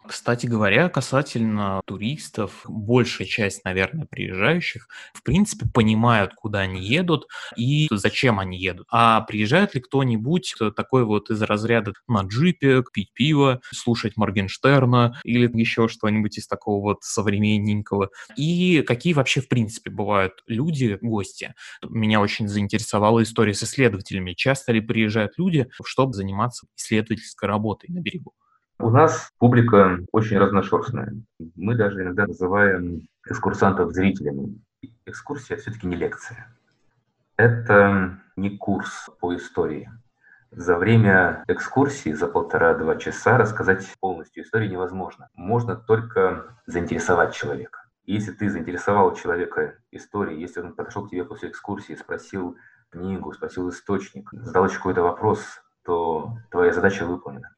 Кстати 0.09 0.47
говоря, 0.47 0.89
касательно 0.89 1.83
туристов, 1.87 2.63
большая 2.67 3.29
часть, 3.29 3.63
наверное, 3.65 4.07
приезжающих, 4.07 4.89
в 5.13 5.23
принципе, 5.23 5.67
понимают, 5.67 6.33
куда 6.35 6.61
они 6.61 6.81
едут 6.83 7.27
и 7.57 7.89
зачем 7.91 8.41
они 8.41 8.59
едут. 8.59 8.87
А 8.91 9.21
приезжает 9.21 9.75
ли 9.75 9.83
кто-нибудь 9.83 10.55
такой 10.77 11.05
вот 11.05 11.29
из 11.31 11.43
разряда 11.43 11.93
на 12.07 12.23
джипе, 12.23 12.83
пить 12.91 13.13
пиво, 13.13 13.61
слушать 13.71 14.17
Моргенштерна 14.17 15.21
или 15.25 15.51
еще 15.61 15.89
что-нибудь 15.89 16.39
из 16.39 16.47
такого 16.49 16.81
вот 16.83 16.99
современненького? 17.03 18.09
И 18.35 18.83
какие 18.87 19.13
вообще, 19.13 19.43
в 19.43 19.49
принципе, 19.49 19.91
бывают 19.91 20.43
люди, 20.47 20.99
гости? 21.03 21.55
Меня 21.87 22.21
очень 22.21 22.49
заинтересовала 22.49 23.23
история 23.23 23.53
с 23.53 23.63
исследователями. 23.63 24.33
Часто 24.33 24.73
ли 24.73 24.81
приезжают 24.81 25.33
люди, 25.37 25.69
чтобы 25.85 26.15
заниматься 26.15 26.67
исследовательской 26.77 27.47
работой 27.47 27.91
на 27.91 28.01
берегу? 28.01 28.33
У 28.81 28.91
нас 28.91 29.33
публика 29.39 29.99
очень 30.13 30.39
разношерстная. 30.39 31.13
Мы 31.57 31.75
даже 31.75 32.01
иногда 32.01 32.27
называем 32.27 33.09
экскурсантов 33.27 33.93
зрителями. 33.93 34.61
Экскурсия 35.05 35.57
все-таки 35.57 35.89
не 35.89 35.97
лекция. 35.97 36.47
Это 37.37 38.21
не 38.37 38.57
курс 38.57 39.11
по 39.21 39.35
истории. 39.35 39.91
За 40.53 40.77
время 40.77 41.45
экскурсии, 41.49 42.13
за 42.13 42.29
полтора-два 42.29 42.95
часа 42.97 43.37
рассказать 43.37 43.85
полностью 43.99 44.45
историю 44.45 44.71
невозможно. 44.71 45.29
Можно 45.35 45.75
только 45.75 46.57
заинтересовать 46.67 47.35
человека. 47.35 47.81
Если 48.05 48.31
ты 48.31 48.49
заинтересовал 48.49 49.15
человека 49.17 49.75
историей, 49.91 50.41
если 50.41 50.61
он 50.61 50.75
подошел 50.75 51.05
к 51.05 51.11
тебе 51.11 51.25
после 51.25 51.51
экскурсии, 51.51 51.95
спросил 51.97 52.57
книгу, 52.91 53.33
спросил 53.33 53.69
источник, 53.71 54.31
задал 54.33 54.69
какой-то 54.69 55.03
вопрос, 55.03 55.43
то 55.83 56.39
твоя 56.51 56.73
задача 56.73 57.05
выполнена. 57.05 57.58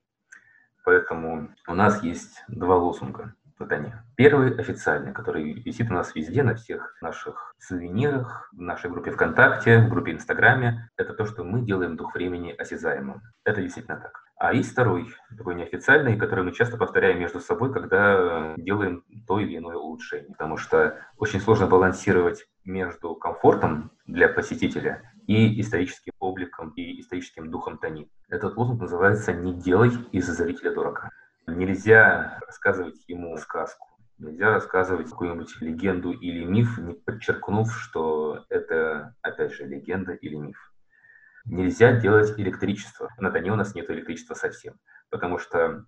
Поэтому 0.84 1.50
у 1.66 1.74
нас 1.74 2.02
есть 2.02 2.42
два 2.48 2.76
лозунга 2.76 3.34
в 3.58 3.66
Дане. 3.66 4.02
Первый 4.16 4.56
официальный, 4.56 5.12
который 5.12 5.52
висит 5.52 5.90
у 5.90 5.94
нас 5.94 6.14
везде, 6.14 6.42
на 6.42 6.54
всех 6.54 6.96
наших 7.00 7.54
сувенирах, 7.58 8.48
в 8.52 8.60
нашей 8.60 8.90
группе 8.90 9.10
ВКонтакте, 9.10 9.78
в 9.78 9.90
группе 9.90 10.12
Инстаграме. 10.12 10.88
Это 10.96 11.12
то, 11.12 11.26
что 11.26 11.44
мы 11.44 11.60
делаем 11.60 11.96
дух 11.96 12.14
времени 12.14 12.52
осязаемым. 12.52 13.22
Это 13.44 13.60
действительно 13.60 13.98
так. 13.98 14.22
А 14.36 14.54
есть 14.54 14.72
второй, 14.72 15.12
такой 15.36 15.54
неофициальный, 15.54 16.16
который 16.16 16.44
мы 16.44 16.52
часто 16.52 16.78
повторяем 16.78 17.18
между 17.18 17.40
собой, 17.40 17.74
когда 17.74 18.54
делаем 18.56 19.04
то 19.26 19.38
или 19.38 19.58
иное 19.58 19.76
улучшение. 19.76 20.30
Потому 20.32 20.56
что 20.56 20.98
очень 21.18 21.40
сложно 21.40 21.66
балансировать 21.66 22.46
между 22.64 23.14
комфортом 23.14 23.92
для 24.06 24.28
посетителя 24.30 25.12
и 25.30 25.60
историческим 25.60 26.12
обликом, 26.18 26.70
и 26.70 27.00
историческим 27.00 27.52
духом 27.52 27.78
Тони. 27.78 28.10
Этот 28.28 28.56
лозунг 28.56 28.80
называется 28.80 29.32
«Не 29.32 29.54
делай 29.54 29.90
из 30.10 30.26
зрителя 30.26 30.74
дурака». 30.74 31.10
Нельзя 31.46 32.40
рассказывать 32.44 33.04
ему 33.06 33.36
сказку, 33.36 33.86
нельзя 34.18 34.50
рассказывать 34.50 35.08
какую-нибудь 35.08 35.60
легенду 35.60 36.10
или 36.10 36.44
миф, 36.44 36.78
не 36.78 36.94
подчеркнув, 36.94 37.72
что 37.72 38.44
это, 38.48 39.14
опять 39.22 39.52
же, 39.52 39.66
легенда 39.66 40.14
или 40.14 40.34
миф. 40.34 40.72
Нельзя 41.44 41.92
делать 41.92 42.36
электричество. 42.36 43.14
На 43.16 43.30
Тоне 43.30 43.52
у 43.52 43.56
нас 43.56 43.72
нет 43.76 43.88
электричества 43.88 44.34
совсем, 44.34 44.80
потому 45.10 45.38
что 45.38 45.84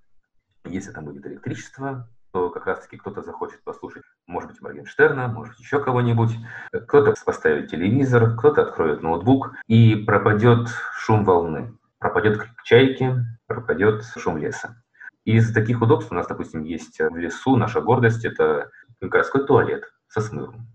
если 0.64 0.92
там 0.92 1.04
будет 1.04 1.26
электричество, 1.26 2.08
то 2.32 2.50
как 2.50 2.66
раз-таки 2.66 2.96
кто-то 2.96 3.22
захочет 3.22 3.62
послушать, 3.62 4.02
может 4.26 4.50
быть, 4.50 4.60
Моргенштерна, 4.60 5.28
может, 5.28 5.58
еще 5.58 5.80
кого-нибудь. 5.80 6.32
Кто-то 6.72 7.14
поставит 7.24 7.70
телевизор, 7.70 8.36
кто-то 8.36 8.62
откроет 8.62 9.02
ноутбук, 9.02 9.52
и 9.66 9.94
пропадет 9.96 10.68
шум 10.94 11.24
волны, 11.24 11.76
пропадет 11.98 12.38
крик 12.38 12.62
чайки, 12.64 13.14
пропадет 13.46 14.04
шум 14.16 14.38
леса. 14.38 14.82
Из 15.24 15.52
таких 15.52 15.82
удобств 15.82 16.10
у 16.10 16.14
нас, 16.14 16.26
допустим, 16.26 16.64
есть 16.64 16.98
в 16.98 17.16
лесу, 17.16 17.56
наша 17.56 17.80
гордость– 17.80 18.24
это 18.24 18.70
городской 19.00 19.46
туалет 19.46 19.84
со 20.08 20.20
смывом. 20.20 20.66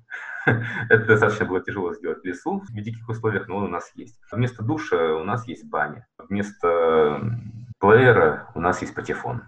Это 0.45 1.05
достаточно 1.05 1.45
было 1.45 1.59
тяжело 1.61 1.93
сделать 1.93 2.21
в 2.21 2.25
лесу, 2.25 2.63
в 2.69 2.71
диких 2.71 3.09
условиях, 3.09 3.49
но 3.49 3.57
он 3.57 3.63
у 3.65 3.67
нас 3.67 3.91
есть. 3.95 4.17
Вместо 4.31 4.63
душа 4.63 5.13
у 5.15 5.23
нас 5.25 5.45
есть 5.47 5.69
баня. 5.69 6.07
Вместо 6.17 7.21
плеера 7.79 8.49
у 8.55 8.61
нас 8.61 8.81
есть 8.81 8.95
патефон. 8.95 9.43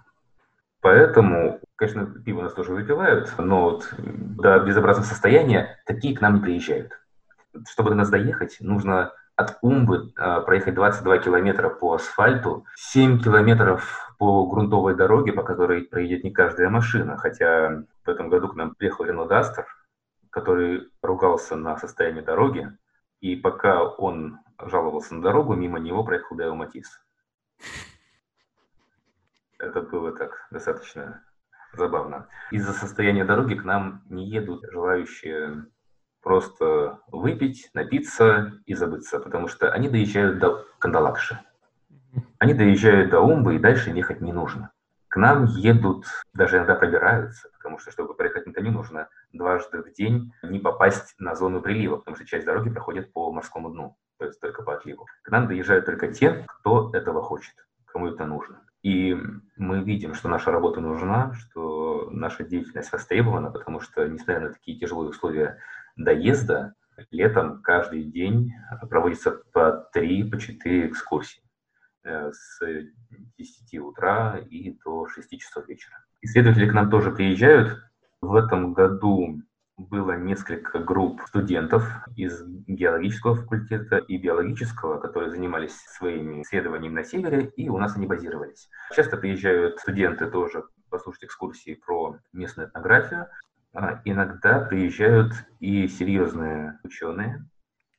Поэтому, 0.81 1.59
конечно, 1.75 2.05
пиво 2.05 2.41
нас 2.41 2.53
тоже 2.53 2.71
выпивают, 2.71 3.33
но 3.37 3.63
вот 3.63 3.93
до 3.97 4.59
безобразного 4.59 5.05
состояния 5.05 5.77
такие 5.85 6.15
к 6.15 6.21
нам 6.21 6.35
не 6.35 6.41
приезжают. 6.41 6.93
Чтобы 7.67 7.89
до 7.89 7.95
нас 7.95 8.09
доехать, 8.09 8.57
нужно 8.61 9.11
от 9.35 9.57
Умбы 9.61 10.11
э, 10.17 10.41
проехать 10.41 10.75
22 10.75 11.17
километра 11.19 11.69
по 11.69 11.93
асфальту, 11.93 12.65
7 12.75 13.21
километров 13.21 14.13
по 14.17 14.45
грунтовой 14.47 14.95
дороге, 14.95 15.31
по 15.31 15.43
которой 15.43 15.83
проедет 15.83 16.23
не 16.23 16.31
каждая 16.31 16.69
машина, 16.69 17.17
хотя 17.17 17.83
в 18.05 18.09
этом 18.09 18.29
году 18.29 18.49
к 18.49 18.55
нам 18.55 18.75
приехал 18.75 19.05
Рено 19.05 19.25
Дастер, 19.25 19.65
который 20.29 20.89
ругался 21.01 21.55
на 21.55 21.77
состояние 21.77 22.21
дороги, 22.21 22.69
и 23.21 23.35
пока 23.37 23.83
он 23.83 24.39
жаловался 24.61 25.15
на 25.15 25.21
дорогу, 25.21 25.55
мимо 25.55 25.79
него 25.79 26.03
проехал 26.03 26.35
Део 26.35 26.53
Матис. 26.53 27.01
Это 29.59 29.81
было 29.81 30.13
так 30.13 30.47
достаточно 30.51 31.21
забавно. 31.73 32.27
Из-за 32.51 32.73
состояния 32.73 33.25
дороги 33.25 33.55
к 33.55 33.63
нам 33.63 34.03
не 34.09 34.27
едут 34.27 34.63
желающие 34.71 35.65
просто 36.21 36.99
выпить, 37.07 37.69
напиться 37.73 38.53
и 38.65 38.73
забыться, 38.73 39.19
потому 39.19 39.47
что 39.47 39.71
они 39.71 39.89
доезжают 39.89 40.39
до 40.39 40.65
Кандалакши. 40.79 41.39
Они 42.39 42.53
доезжают 42.53 43.11
до 43.11 43.19
Умбы, 43.19 43.55
и 43.55 43.59
дальше 43.59 43.89
ехать 43.91 44.21
не 44.21 44.33
нужно. 44.33 44.71
К 45.09 45.17
нам 45.17 45.45
едут, 45.45 46.05
даже 46.33 46.57
иногда 46.57 46.75
пробираются, 46.75 47.49
потому 47.57 47.79
что, 47.79 47.91
чтобы 47.91 48.13
проехать 48.13 48.45
на 48.45 48.53
Тони, 48.53 48.69
нужно 48.69 49.09
дважды 49.33 49.81
в 49.81 49.91
день 49.91 50.31
не 50.43 50.59
попасть 50.59 51.15
на 51.19 51.35
зону 51.35 51.61
прилива, 51.61 51.97
потому 51.97 52.15
что 52.15 52.25
часть 52.25 52.45
дороги 52.45 52.69
проходит 52.69 53.11
по 53.11 53.31
морскому 53.31 53.71
дну, 53.71 53.97
то 54.19 54.25
есть 54.25 54.39
только 54.39 54.61
по 54.63 54.75
отливу. 54.75 55.07
К 55.23 55.31
нам 55.31 55.47
доезжают 55.47 55.85
только 55.85 56.13
те, 56.13 56.45
кто 56.47 56.91
этого 56.93 57.21
хочет, 57.23 57.55
кому 57.85 58.07
это 58.07 58.25
нужно. 58.25 58.61
И 58.81 59.15
мы 59.57 59.83
видим, 59.83 60.13
что 60.13 60.29
наша 60.29 60.51
работа 60.51 60.79
нужна, 60.79 61.33
что 61.33 62.09
наша 62.11 62.43
деятельность 62.43 62.91
востребована, 62.91 63.51
потому 63.51 63.81
что, 63.81 64.07
несмотря 64.07 64.39
на 64.39 64.53
такие 64.53 64.79
тяжелые 64.79 65.09
условия 65.09 65.59
доезда, 65.97 66.75
летом 67.11 67.61
каждый 67.61 68.03
день 68.03 68.53
проводится 68.89 69.31
по 69.53 69.71
три, 69.93 70.23
по 70.23 70.39
четыре 70.39 70.87
экскурсии 70.87 71.43
э, 72.03 72.31
с 72.31 72.59
10 73.37 73.79
утра 73.79 74.37
и 74.37 74.77
до 74.83 75.07
6 75.07 75.39
часов 75.39 75.67
вечера. 75.67 76.05
Исследователи 76.21 76.69
к 76.69 76.73
нам 76.73 76.89
тоже 76.89 77.11
приезжают. 77.11 77.81
В 78.21 78.35
этом 78.35 78.73
году 78.73 79.41
было 79.79 80.17
несколько 80.17 80.79
групп 80.79 81.21
студентов 81.27 81.83
из 82.15 82.43
геологического 82.67 83.35
факультета 83.35 83.97
и 83.97 84.17
биологического, 84.17 84.99
которые 84.99 85.31
занимались 85.31 85.75
своими 85.97 86.41
исследованиями 86.41 86.95
на 86.95 87.03
севере, 87.03 87.51
и 87.55 87.69
у 87.69 87.77
нас 87.77 87.95
они 87.95 88.05
базировались. 88.05 88.69
Часто 88.93 89.17
приезжают 89.17 89.79
студенты 89.79 90.29
тоже 90.29 90.65
послушать 90.89 91.25
экскурсии 91.25 91.75
про 91.75 92.17
местную 92.33 92.69
этнографию. 92.69 93.27
А 93.73 94.01
иногда 94.03 94.59
приезжают 94.59 95.33
и 95.59 95.87
серьезные 95.87 96.79
ученые. 96.83 97.45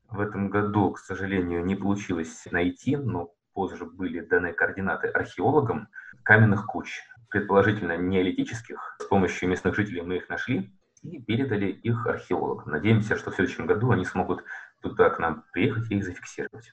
В 0.08 0.20
этом 0.20 0.50
году, 0.50 0.90
к 0.90 0.98
сожалению, 0.98 1.64
не 1.64 1.76
получилось 1.76 2.46
найти, 2.50 2.96
но 2.96 3.32
позже 3.54 3.84
были 3.84 4.20
даны 4.20 4.52
координаты 4.52 5.08
археологам 5.08 5.88
каменных 6.24 6.66
куч, 6.66 7.00
предположительно 7.30 7.96
неолитических. 7.96 8.96
С 8.98 9.04
помощью 9.04 9.48
местных 9.48 9.76
жителей 9.76 10.02
мы 10.02 10.16
их 10.16 10.28
нашли 10.28 10.72
и 11.02 11.20
передали 11.22 11.66
их 11.66 12.06
археологам. 12.06 12.70
Надеемся, 12.70 13.16
что 13.16 13.30
в 13.30 13.34
следующем 13.34 13.66
году 13.66 13.90
они 13.90 14.04
смогут 14.04 14.44
туда 14.82 15.10
к 15.10 15.18
нам 15.18 15.44
приехать 15.52 15.90
и 15.90 15.96
их 15.96 16.04
зафиксировать. 16.04 16.72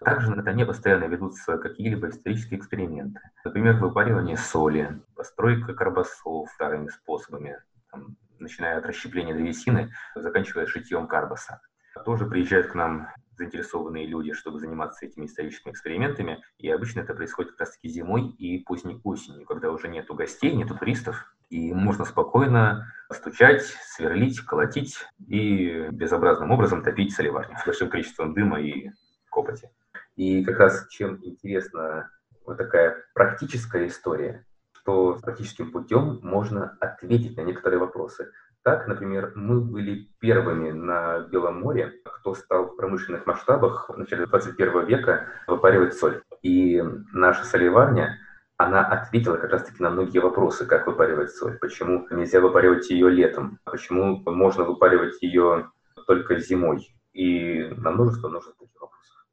Также 0.00 0.30
на 0.30 0.42
Тоне 0.42 0.66
постоянно 0.66 1.04
ведутся 1.04 1.56
какие-либо 1.56 2.08
исторические 2.08 2.60
эксперименты. 2.60 3.20
Например, 3.44 3.76
выпаривание 3.76 4.36
соли, 4.36 5.00
постройка 5.14 5.74
карбасов 5.74 6.50
старыми 6.50 6.88
способами, 6.88 7.58
там, 7.90 8.16
начиная 8.38 8.78
от 8.78 8.86
расщепления 8.86 9.34
древесины, 9.34 9.92
заканчивая 10.14 10.66
шитьем 10.66 11.06
карбаса. 11.06 11.60
Тоже 12.04 12.26
приезжают 12.26 12.68
к 12.68 12.74
нам 12.74 13.08
заинтересованные 13.36 14.06
люди, 14.06 14.32
чтобы 14.32 14.60
заниматься 14.60 15.06
этими 15.06 15.26
историческими 15.26 15.72
экспериментами. 15.72 16.42
И 16.58 16.70
обычно 16.70 17.00
это 17.00 17.14
происходит 17.14 17.52
как 17.52 17.60
раз-таки 17.60 17.88
зимой 17.88 18.30
и 18.30 18.58
поздней 18.62 19.00
осенью, 19.04 19.46
когда 19.46 19.70
уже 19.70 19.88
нету 19.88 20.14
гостей, 20.14 20.54
нету 20.54 20.76
туристов, 20.76 21.34
и 21.50 21.72
можно 21.72 22.04
спокойно 22.04 22.92
стучать, 23.10 23.62
сверлить, 23.62 24.40
колотить 24.40 24.98
и 25.28 25.88
безобразным 25.90 26.50
образом 26.50 26.82
топить 26.82 27.14
соливарню 27.14 27.56
с 27.58 27.64
большим 27.66 27.88
количеством 27.88 28.34
дыма 28.34 28.60
и 28.60 28.90
копоти. 29.30 29.70
И 30.16 30.44
как 30.44 30.58
раз 30.58 30.88
чем 30.88 31.18
интересна 31.24 32.10
вот 32.46 32.58
такая 32.58 33.04
практическая 33.14 33.86
история, 33.86 34.44
что 34.72 35.18
практическим 35.22 35.72
путем 35.72 36.20
можно 36.22 36.76
ответить 36.80 37.36
на 37.36 37.42
некоторые 37.42 37.80
вопросы. 37.80 38.30
Так, 38.64 38.88
например, 38.88 39.32
мы 39.34 39.60
были 39.60 40.08
первыми 40.20 40.70
на 40.70 41.20
Белом 41.30 41.60
море, 41.60 42.00
кто 42.02 42.34
стал 42.34 42.68
в 42.68 42.76
промышленных 42.76 43.26
масштабах 43.26 43.90
в 43.90 43.98
начале 43.98 44.24
21 44.24 44.86
века 44.86 45.28
выпаривать 45.46 45.92
соль. 45.92 46.22
И 46.40 46.82
наша 47.12 47.44
солеварня, 47.44 48.18
она 48.56 48.86
ответила 48.86 49.36
как 49.36 49.50
раз-таки 49.50 49.82
на 49.82 49.90
многие 49.90 50.20
вопросы, 50.20 50.64
как 50.64 50.86
выпаривать 50.86 51.32
соль, 51.32 51.58
почему 51.58 52.06
нельзя 52.10 52.40
выпаривать 52.40 52.88
ее 52.88 53.10
летом, 53.10 53.58
почему 53.64 54.22
можно 54.24 54.64
выпаривать 54.64 55.20
ее 55.20 55.70
только 56.06 56.38
зимой, 56.38 56.88
и 57.12 57.64
на 57.76 57.90
множество, 57.90 58.30
множество 58.30 58.66
таких 58.66 58.80
вопросов. 58.80 59.26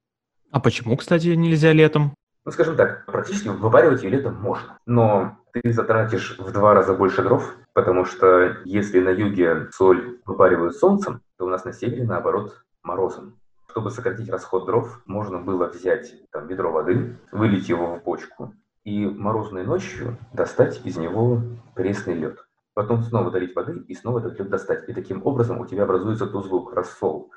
А 0.52 0.60
почему, 0.60 0.98
кстати, 0.98 1.28
нельзя 1.28 1.72
летом? 1.72 2.16
Ну, 2.44 2.52
скажем 2.52 2.76
так, 2.76 3.06
практически 3.06 3.50
выпаривать 3.50 4.02
ее 4.02 4.10
летом 4.10 4.36
можно, 4.36 4.80
но 4.88 5.38
ты 5.54 5.72
затратишь 5.72 6.40
в 6.40 6.52
два 6.52 6.74
раза 6.74 6.96
больше 6.96 7.22
дров, 7.22 7.56
потому 7.74 8.04
что 8.04 8.58
если 8.66 9.00
на 9.00 9.10
юге 9.10 9.68
соль 9.72 10.20
выпаривают 10.26 10.76
солнцем, 10.76 11.22
то 11.38 11.46
у 11.46 11.50
нас 11.50 11.66
на 11.66 11.74
севере, 11.74 12.04
наоборот, 12.04 12.64
морозом. 12.82 13.38
Чтобы 13.70 13.92
сократить 13.92 14.30
расход 14.30 14.66
дров, 14.66 15.02
можно 15.06 15.40
было 15.40 15.68
взять 15.68 16.16
там, 16.32 16.48
ведро 16.48 16.72
воды, 16.72 17.16
вылить 17.32 17.70
его 17.70 17.96
в 17.96 18.04
бочку 18.04 18.56
и 18.84 19.06
морозной 19.06 19.64
ночью 19.64 20.18
достать 20.34 20.84
из 20.84 20.98
него 20.98 21.44
пресный 21.76 22.16
лед. 22.16 22.44
Потом 22.74 23.04
снова 23.04 23.30
долить 23.30 23.56
воды 23.56 23.84
и 23.88 23.94
снова 23.94 24.20
этот 24.20 24.40
лед 24.40 24.50
достать. 24.50 24.90
И 24.90 24.94
таким 24.94 25.26
образом 25.26 25.60
у 25.60 25.68
тебя 25.68 25.84
образуется 25.84 26.26
тузлук, 26.26 26.74
рассол. 26.74 27.32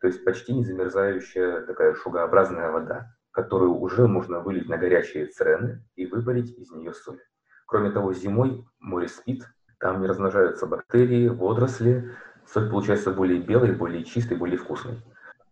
То 0.00 0.06
есть 0.06 0.24
почти 0.24 0.54
не 0.54 0.64
замерзающая 0.64 1.60
такая 1.66 1.94
шугообразная 1.94 2.70
вода 2.70 3.14
которую 3.38 3.76
уже 3.76 4.08
можно 4.08 4.40
вылить 4.40 4.68
на 4.68 4.76
горячие 4.78 5.26
црены 5.26 5.84
и 5.94 6.06
выпарить 6.06 6.58
из 6.58 6.72
нее 6.72 6.92
соль. 6.92 7.20
Кроме 7.68 7.92
того, 7.92 8.12
зимой 8.12 8.66
море 8.80 9.06
спит, 9.06 9.44
там 9.78 10.00
не 10.00 10.08
размножаются 10.08 10.66
бактерии, 10.66 11.28
водоросли, 11.28 12.16
соль 12.52 12.68
получается 12.68 13.12
более 13.12 13.40
белой, 13.40 13.70
более 13.70 14.02
чистой, 14.02 14.36
более 14.36 14.58
вкусной. 14.58 15.04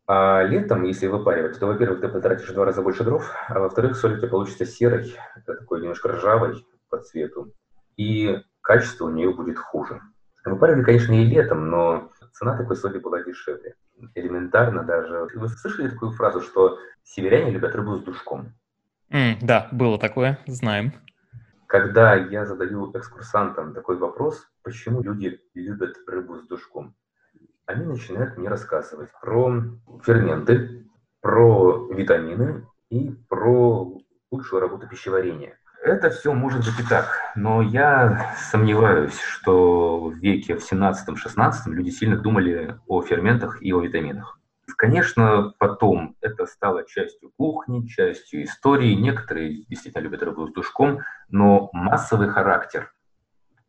А 0.09 0.43
летом, 0.43 0.83
если 0.83 1.07
выпаривать, 1.07 1.61
то, 1.61 1.67
во-первых, 1.69 2.01
ты 2.01 2.09
потратишь 2.09 2.49
в 2.49 2.55
два 2.55 2.65
раза 2.65 2.83
больше 2.83 3.05
дров, 3.05 3.31
а 3.47 3.61
во-вторых, 3.61 3.97
соль 3.97 4.15
у 4.15 4.19
тебя 4.19 4.31
получится 4.31 4.65
серой, 4.65 5.15
такой 5.47 5.81
немножко 5.81 6.09
ржавой 6.09 6.67
по 6.91 6.99
цвету, 6.99 7.53
и 7.97 8.43
качество 8.63 9.05
у 9.05 9.11
нее 9.11 9.33
будет 9.33 9.59
хуже. 9.59 10.01
Выпаривали, 10.45 10.83
конечно, 10.83 11.13
и 11.13 11.25
летом, 11.25 11.71
но 11.71 12.11
цена 12.37 12.57
такой 12.57 12.77
соли 12.77 12.99
была 12.99 13.23
дешевле. 13.23 13.75
Элементарно 14.15 14.83
даже. 14.83 15.29
Вы 15.35 15.49
слышали 15.49 15.89
такую 15.89 16.13
фразу, 16.13 16.43
что 16.43 16.79
северяне 17.03 17.51
любят 17.51 17.75
рыбу 17.75 17.97
с 17.97 18.03
душком? 18.03 18.53
Mm, 19.11 19.39
да, 19.41 19.69
было 19.73 19.99
такое, 19.99 20.39
знаем. 20.47 20.93
Когда 21.67 22.15
я 22.15 22.45
задаю 22.45 22.93
экскурсантам 22.93 23.75
такой 23.75 23.97
вопрос, 23.97 24.47
почему 24.63 25.03
люди 25.03 25.41
любят 25.55 25.97
рыбу 26.07 26.37
с 26.37 26.47
душком, 26.47 26.95
они 27.65 27.85
начинают 27.87 28.37
мне 28.37 28.49
рассказывать 28.49 29.11
про 29.21 29.63
ферменты, 30.05 30.87
про 31.21 31.89
витамины 31.91 32.67
и 32.91 33.11
про 33.29 33.99
лучшую 34.31 34.61
работу 34.61 34.87
пищеварения. 34.89 35.59
Это 35.87 36.11
все 36.11 36.33
может 36.33 36.65
быть 36.65 36.81
и 36.81 36.83
так, 36.83 37.17
но 37.37 37.63
я 37.63 38.35
сомневаюсь, 38.51 39.21
что 39.21 40.01
в 40.09 40.15
веке 40.15 40.57
в 40.57 40.73
17-16 40.73 41.53
люди 41.67 41.91
сильно 41.91 42.17
думали 42.17 42.77
о 42.89 43.03
ферментах 43.03 43.63
и 43.63 43.73
о 43.73 43.81
витаминах. 43.81 44.41
Конечно, 44.77 45.55
потом 45.59 46.17
это 46.21 46.47
стало 46.47 46.85
частью 46.89 47.31
кухни, 47.37 47.87
частью 47.87 48.43
истории. 48.43 48.95
Некоторые 48.95 49.65
действительно 49.67 50.03
любят 50.03 50.25
рыбу 50.25 50.49
с 50.49 50.53
душком, 50.53 51.03
но 51.29 51.71
массовый 51.73 52.31
характер 52.31 52.93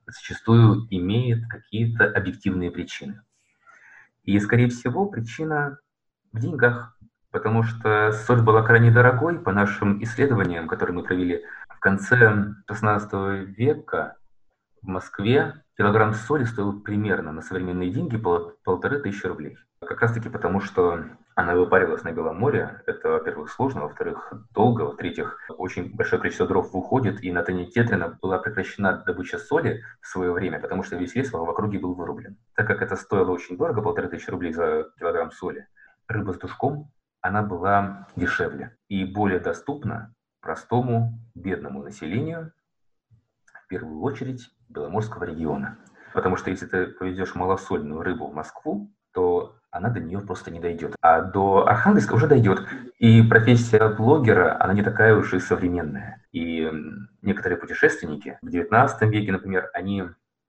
зачастую 0.07 0.87
имеет 0.89 1.47
какие-то 1.47 2.05
объективные 2.05 2.71
причины. 2.71 3.21
И, 4.23 4.39
скорее 4.39 4.69
всего, 4.69 5.05
причина 5.05 5.77
в 6.33 6.39
деньгах, 6.39 6.97
потому 7.29 7.61
что 7.61 8.11
соль 8.11 8.41
была 8.41 8.63
крайне 8.63 8.89
дорогой 8.89 9.37
по 9.37 9.51
нашим 9.51 10.01
исследованиям, 10.01 10.67
которые 10.67 10.95
мы 10.95 11.03
провели 11.03 11.43
конце 11.87 12.53
XVI 12.69 13.45
века 13.45 14.17
в 14.81 14.87
Москве 14.87 15.63
килограмм 15.77 16.13
соли 16.13 16.43
стоил 16.43 16.81
примерно 16.81 17.31
на 17.31 17.41
современные 17.41 17.91
деньги 17.91 18.17
пол, 18.17 18.51
полторы 18.65 18.99
тысячи 18.99 19.25
рублей. 19.25 19.57
Как 19.79 20.01
раз 20.01 20.11
таки 20.11 20.27
потому, 20.27 20.59
что 20.59 21.05
она 21.35 21.55
выпаривалась 21.55 22.03
на 22.03 22.11
Белом 22.11 22.39
море. 22.39 22.81
Это, 22.87 23.09
во-первых, 23.09 23.49
сложно, 23.51 23.83
во-вторых, 23.83 24.33
долго, 24.53 24.81
в-третьих, 24.81 25.39
очень 25.57 25.95
большое 25.95 26.19
количество 26.19 26.45
дров 26.45 26.73
выходит, 26.73 27.23
и 27.23 27.31
на 27.31 27.41
Тане 27.41 27.67
Тетрина 27.67 28.17
была 28.21 28.39
прекращена 28.39 29.03
добыча 29.05 29.37
соли 29.37 29.81
в 30.01 30.07
свое 30.07 30.33
время, 30.33 30.59
потому 30.59 30.83
что 30.83 30.97
весь 30.97 31.15
лес 31.15 31.31
в 31.31 31.37
округе 31.37 31.79
был 31.79 31.93
вырублен. 31.93 32.35
Так 32.55 32.67
как 32.67 32.81
это 32.81 32.97
стоило 32.97 33.31
очень 33.31 33.55
дорого, 33.55 33.81
полторы 33.81 34.09
тысячи 34.09 34.29
рублей 34.29 34.51
за 34.51 34.87
килограмм 34.99 35.31
соли, 35.31 35.67
рыба 36.09 36.33
с 36.33 36.37
душком, 36.37 36.91
она 37.21 37.43
была 37.43 38.07
дешевле 38.17 38.75
и 38.89 39.05
более 39.05 39.39
доступна 39.39 40.13
простому 40.41 41.19
бедному 41.35 41.83
населению, 41.83 42.51
в 43.65 43.67
первую 43.67 44.01
очередь 44.01 44.49
Беломорского 44.69 45.25
региона. 45.25 45.77
Потому 46.13 46.37
что 46.37 46.49
если 46.49 46.65
ты 46.65 46.87
повезешь 46.87 47.35
малосольную 47.35 48.01
рыбу 48.01 48.27
в 48.27 48.33
Москву, 48.33 48.91
то 49.13 49.55
она 49.71 49.89
до 49.89 49.99
нее 49.99 50.21
просто 50.21 50.51
не 50.51 50.59
дойдет. 50.59 50.95
А 51.01 51.21
до 51.21 51.67
Архангельска 51.67 52.13
уже 52.13 52.27
дойдет. 52.27 52.65
И 52.97 53.21
профессия 53.21 53.89
блогера, 53.89 54.61
она 54.61 54.73
не 54.73 54.83
такая 54.83 55.15
уж 55.15 55.33
и 55.33 55.39
современная. 55.39 56.23
И 56.31 56.71
некоторые 57.21 57.59
путешественники 57.59 58.39
в 58.41 58.47
XIX 58.47 58.89
веке, 59.09 59.31
например, 59.31 59.69
они 59.73 60.03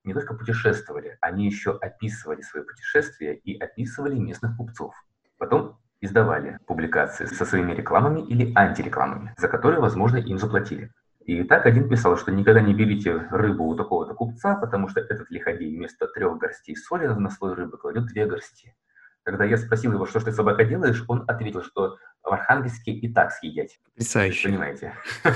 не 0.04 0.14
только 0.14 0.34
путешествовали, 0.34 1.18
они 1.20 1.46
еще 1.46 1.76
описывали 1.76 2.40
свои 2.40 2.62
путешествия 2.62 3.34
и 3.34 3.58
описывали 3.58 4.16
местных 4.18 4.56
купцов. 4.56 4.94
Потом 5.38 5.77
издавали 6.00 6.58
публикации 6.66 7.26
со 7.26 7.44
своими 7.44 7.72
рекламами 7.72 8.20
или 8.20 8.52
антирекламами, 8.54 9.34
за 9.36 9.48
которые, 9.48 9.80
возможно, 9.80 10.16
им 10.16 10.38
заплатили. 10.38 10.90
И 11.24 11.42
так 11.42 11.66
один 11.66 11.88
писал, 11.88 12.16
что 12.16 12.32
никогда 12.32 12.60
не 12.60 12.72
берите 12.72 13.12
рыбу 13.30 13.64
у 13.64 13.74
такого-то 13.74 14.14
купца, 14.14 14.54
потому 14.54 14.88
что 14.88 15.00
этот 15.00 15.30
лиходей 15.30 15.76
вместо 15.76 16.06
трех 16.06 16.38
горстей 16.38 16.74
соли 16.74 17.06
на 17.06 17.28
слой 17.28 17.54
рыбы 17.54 17.76
кладет 17.76 18.06
две 18.06 18.26
горсти. 18.26 18.74
Когда 19.28 19.44
я 19.44 19.58
спросил 19.58 19.92
его, 19.92 20.06
что 20.06 20.20
ж 20.20 20.24
ты, 20.24 20.32
собака, 20.32 20.64
делаешь, 20.64 21.04
он 21.06 21.22
ответил, 21.28 21.62
что 21.62 21.98
в 22.22 22.32
Архангельске 22.32 22.92
и 22.92 23.12
так 23.12 23.30
съедять. 23.30 23.78
Потрясающе. 23.84 24.48
Понимаете? 24.48 24.94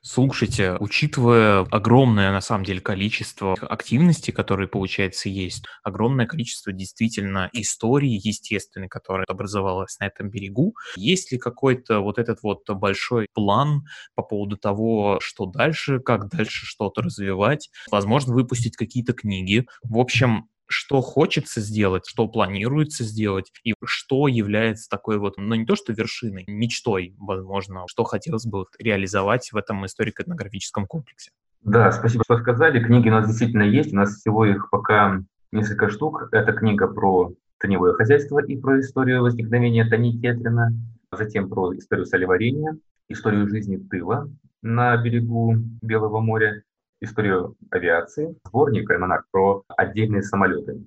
Слушайте, 0.00 0.78
учитывая 0.80 1.66
огромное, 1.70 2.32
на 2.32 2.40
самом 2.40 2.64
деле, 2.64 2.80
количество 2.80 3.52
активностей, 3.52 4.32
которые, 4.32 4.68
получается, 4.68 5.28
есть, 5.28 5.66
огромное 5.82 6.24
количество 6.24 6.72
действительно 6.72 7.50
истории 7.52 8.18
естественной, 8.26 8.88
которая 8.88 9.26
образовалась 9.28 9.98
на 10.00 10.06
этом 10.06 10.30
берегу, 10.30 10.74
есть 10.96 11.32
ли 11.32 11.38
какой-то 11.38 12.00
вот 12.00 12.18
этот 12.18 12.42
вот 12.42 12.62
большой 12.70 13.26
план 13.34 13.82
по 14.14 14.22
поводу 14.22 14.56
того, 14.56 15.18
что 15.20 15.44
дальше, 15.44 16.00
как 16.00 16.30
дальше 16.30 16.64
что-то 16.64 17.02
развивать, 17.02 17.68
возможно, 17.90 18.32
выпустить 18.32 18.78
какие-то 18.78 19.12
книги. 19.12 19.66
В 19.82 19.98
общем, 19.98 20.48
что 20.70 21.00
хочется 21.00 21.60
сделать, 21.60 22.06
что 22.06 22.28
планируется 22.28 23.04
сделать, 23.04 23.52
и 23.64 23.74
что 23.84 24.28
является 24.28 24.88
такой 24.88 25.18
вот, 25.18 25.34
ну 25.36 25.54
не 25.54 25.66
то 25.66 25.74
что 25.74 25.92
вершиной, 25.92 26.44
мечтой, 26.46 27.14
возможно, 27.18 27.84
что 27.88 28.04
хотелось 28.04 28.46
бы 28.46 28.66
реализовать 28.78 29.52
в 29.52 29.56
этом 29.56 29.84
историко-этнографическом 29.84 30.86
комплексе. 30.86 31.32
Да, 31.62 31.92
спасибо, 31.92 32.24
что 32.24 32.38
сказали. 32.38 32.82
Книги 32.82 33.08
у 33.08 33.12
нас 33.12 33.26
действительно 33.26 33.64
есть, 33.64 33.92
у 33.92 33.96
нас 33.96 34.16
всего 34.16 34.46
их 34.46 34.70
пока 34.70 35.22
несколько 35.52 35.90
штук. 35.90 36.28
Это 36.32 36.52
книга 36.52 36.86
про 36.88 37.32
теневое 37.60 37.92
хозяйство 37.94 38.42
и 38.42 38.56
про 38.56 38.80
историю 38.80 39.22
возникновения 39.22 39.84
Тани 39.84 40.18
Кетрина, 40.20 40.72
затем 41.12 41.48
про 41.48 41.76
историю 41.76 42.06
солеварения, 42.06 42.78
историю 43.08 43.48
жизни 43.48 43.76
тыла 43.76 44.30
на 44.62 44.96
берегу 44.96 45.56
Белого 45.82 46.20
моря, 46.20 46.62
историю 47.00 47.56
авиации, 47.70 48.36
сборник 48.46 48.90
«Альманах» 48.90 49.24
про 49.30 49.62
отдельные 49.68 50.22
самолеты 50.22 50.80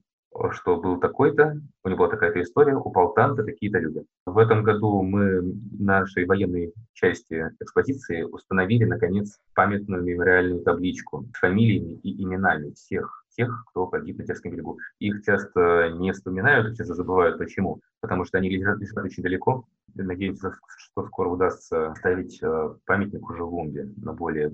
что 0.52 0.78
был 0.78 1.00
такой-то, 1.00 1.60
у 1.84 1.88
него 1.88 1.98
была 2.00 2.10
такая-то 2.10 2.42
история, 2.42 2.76
упал 2.76 3.14
там-то, 3.14 3.44
такие-то 3.44 3.80
люди. 3.80 4.04
В 4.26 4.38
этом 4.38 4.64
году 4.64 5.02
мы 5.04 5.42
нашей 5.80 6.26
военной 6.26 6.74
части 6.94 7.50
экспозиции 7.60 8.24
установили, 8.24 8.86
наконец, 8.86 9.40
памятную 9.54 10.04
мемориальную 10.04 10.62
табличку 10.62 11.26
с 11.36 11.40
фамилиями 11.40 12.00
и 12.04 12.24
именами 12.24 12.72
всех 12.72 13.24
тех, 13.36 13.66
кто 13.70 13.88
погиб 13.88 14.20
на 14.20 14.26
Терском 14.26 14.52
берегу. 14.52 14.78
Их 15.00 15.24
часто 15.24 15.90
не 15.98 16.12
вспоминают, 16.12 16.78
часто 16.78 16.94
забывают. 16.94 17.38
Почему? 17.38 17.82
Потому 18.00 18.26
что 18.26 18.38
они 18.38 18.50
лежат, 18.50 18.80
лежат 18.80 19.04
очень 19.04 19.24
далеко. 19.24 19.66
Надеемся, 19.96 20.54
что 20.78 21.06
скоро 21.08 21.30
удастся 21.30 21.94
ставить 21.98 22.40
э, 22.42 22.76
памятник 22.86 23.28
уже 23.30 23.44
в 23.44 23.54
Умбе 23.54 23.90
на 23.98 24.14
более 24.14 24.52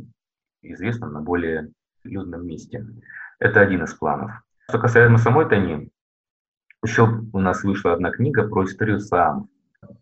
известном, 0.62 1.14
на 1.14 1.22
более 1.22 1.72
людном 2.04 2.46
месте. 2.46 2.86
Это 3.40 3.62
один 3.62 3.84
из 3.84 3.94
планов. 3.94 4.32
Что 4.68 4.80
касаемо 4.80 5.18
самой 5.18 5.48
Тани, 5.48 5.90
еще 6.84 7.22
у 7.34 7.40
нас 7.40 7.64
вышла 7.64 7.94
одна 7.94 8.12
книга 8.12 8.48
про 8.48 8.66
историю 8.66 9.00
сам, 9.00 9.50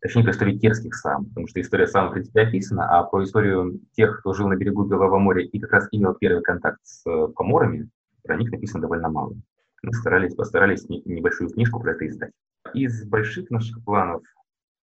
точнее, 0.02 0.24
про 0.24 0.32
историю 0.32 0.60
терских 0.60 0.96
сам, 0.96 1.26
потому 1.26 1.48
что 1.48 1.62
история 1.62 1.88
сам, 1.88 2.10
в 2.10 2.13
принципе, 2.13 2.41
описана, 2.41 2.88
а 2.88 3.04
про 3.04 3.24
историю 3.24 3.80
тех, 3.96 4.20
кто 4.20 4.34
жил 4.34 4.48
на 4.48 4.56
берегу 4.56 4.84
Белого 4.84 5.17
моря 5.20 5.43
и 5.43 5.60
как 5.60 5.72
раз 5.72 5.88
имел 5.91 6.15
первый 6.15 6.43
контакт 6.43 6.80
с 6.84 7.06
э, 7.10 7.28
поморами, 7.30 7.89
про 8.24 8.36
них 8.36 8.52
написано 8.52 8.82
довольно 8.82 9.10
мало. 9.10 9.36
Мы 9.84 9.93
старались, 9.93 10.36
постарались 10.36 10.88
небольшую 10.89 11.50
книжку 11.50 11.80
про 11.80 11.91
это 11.93 12.08
издать. 12.08 12.32
Из 12.74 13.06
больших 13.06 13.50
наших 13.50 13.84
планов, 13.84 14.24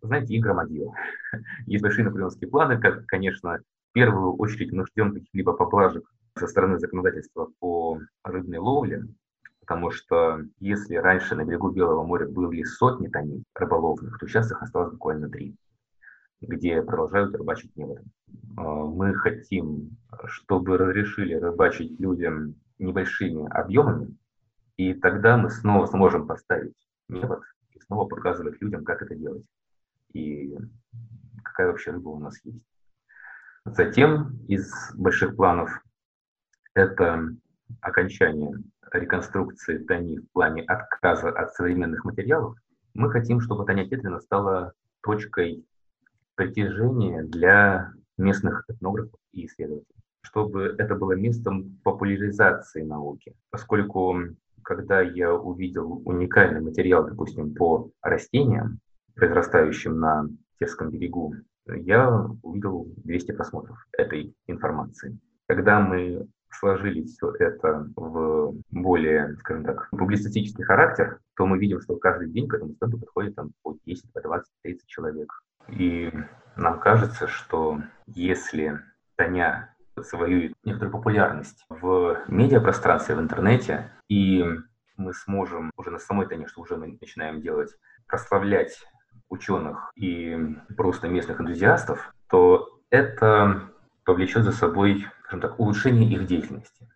знаете, 0.00 0.34
и 0.34 0.40
громадье. 0.40 0.92
Есть 1.66 1.82
большие 1.82 2.04
наполеонские 2.04 2.48
планы, 2.48 2.80
как, 2.80 3.06
конечно, 3.06 3.60
первую 3.94 4.34
очередь 4.34 4.72
мы 4.72 4.84
ждем 4.86 5.14
каких-либо 5.14 5.54
поблажек 5.54 6.04
со 6.36 6.46
стороны 6.48 6.78
законодательства 6.78 7.48
по 7.60 8.00
рыбной 8.24 8.58
ловле, 8.58 9.06
потому 9.60 9.90
что 9.92 10.42
если 10.58 10.96
раньше 10.96 11.36
на 11.36 11.44
берегу 11.44 11.70
Белого 11.70 12.04
моря 12.04 12.26
были 12.26 12.64
сотни 12.64 13.06
тоней 13.06 13.44
рыболовных, 13.54 14.18
то 14.18 14.26
сейчас 14.26 14.50
их 14.50 14.60
осталось 14.60 14.92
буквально 14.92 15.30
три, 15.30 15.56
где 16.40 16.82
продолжают 16.82 17.34
рыбачить 17.36 17.74
неводом. 17.76 18.04
А, 18.56 18.62
мы 18.62 19.14
хотим, 19.14 19.96
чтобы 20.26 20.76
разрешили 20.76 21.34
рыбачить 21.34 21.98
людям 22.00 22.56
небольшими 22.80 23.48
объемами, 23.48 24.16
и 24.76 24.92
тогда 24.92 25.36
мы 25.36 25.50
снова 25.50 25.86
сможем 25.86 26.26
поставить 26.26 26.74
невод 27.08 27.42
и 27.72 27.80
снова 27.80 28.08
показывать 28.08 28.60
людям, 28.60 28.84
как 28.84 29.02
это 29.02 29.14
делать 29.14 29.44
и 30.12 30.56
какая 31.44 31.68
вообще 31.68 31.92
рыба 31.92 32.08
у 32.08 32.18
нас 32.18 32.40
есть. 32.44 32.64
Затем 33.66 34.38
из 34.46 34.70
больших 34.94 35.36
планов 35.36 35.70
это 36.74 37.30
окончание 37.80 38.52
реконструкции 38.92 39.78
Тани 39.78 40.18
в 40.18 40.30
плане 40.32 40.62
отказа 40.62 41.30
от 41.30 41.54
современных 41.54 42.04
материалов. 42.04 42.56
Мы 42.92 43.10
хотим, 43.10 43.40
чтобы 43.40 43.64
Таня 43.64 43.88
Петрина 43.88 44.20
стала 44.20 44.74
точкой 45.02 45.64
притяжения 46.34 47.22
для 47.22 47.92
местных 48.18 48.64
этнографов 48.68 49.18
и 49.32 49.46
исследователей, 49.46 49.96
чтобы 50.20 50.74
это 50.78 50.94
было 50.94 51.12
местом 51.12 51.80
популяризации 51.82 52.82
науки, 52.82 53.34
поскольку 53.50 54.14
когда 54.62 55.00
я 55.00 55.32
увидел 55.32 56.02
уникальный 56.04 56.60
материал, 56.60 57.06
допустим, 57.06 57.54
по 57.54 57.90
растениям, 58.02 58.80
произрастающим 59.14 59.98
на 59.98 60.28
Терском 60.58 60.90
берегу, 60.90 61.34
я 61.66 62.28
увидел 62.42 62.86
200 62.96 63.32
просмотров 63.32 63.86
этой 63.92 64.34
информации. 64.46 65.18
Когда 65.46 65.80
мы 65.80 66.26
сложили 66.50 67.04
все 67.04 67.32
это 67.38 67.90
в 67.96 68.54
более, 68.70 69.36
скажем 69.38 69.64
так, 69.64 69.88
публицистический 69.90 70.64
характер, 70.64 71.18
то 71.36 71.46
мы 71.46 71.58
видим, 71.58 71.80
что 71.80 71.96
каждый 71.96 72.30
день 72.30 72.48
к 72.48 72.54
этому 72.54 72.74
стенду 72.74 72.98
подходит 72.98 73.34
там 73.34 73.50
по 73.62 73.76
10, 73.84 74.12
по 74.12 74.20
20, 74.20 74.52
30 74.62 74.86
человек. 74.86 75.32
И 75.68 76.12
нам 76.56 76.78
кажется, 76.78 77.26
что 77.26 77.80
если 78.06 78.80
Таня 79.16 79.74
завоюет 79.96 80.54
некоторую 80.64 80.92
популярность 80.92 81.64
в 81.68 82.22
медиапространстве, 82.28 83.14
в 83.14 83.20
интернете, 83.20 83.90
и 84.08 84.44
мы 84.96 85.12
сможем 85.12 85.70
уже 85.76 85.90
на 85.90 85.98
самой 85.98 86.26
Тане, 86.26 86.46
что 86.46 86.60
уже 86.60 86.76
мы 86.76 86.98
начинаем 87.00 87.40
делать, 87.40 87.70
прославлять 88.06 88.78
ученых 89.34 89.92
и 89.96 90.36
просто 90.76 91.08
местных 91.08 91.40
энтузиастов, 91.40 92.12
то 92.28 92.80
это 92.90 93.70
повлечет 94.04 94.44
за 94.44 94.52
собой, 94.52 95.06
скажем 95.24 95.40
так, 95.40 95.58
улучшение 95.58 96.10
их 96.10 96.26
деятельности. 96.26 96.88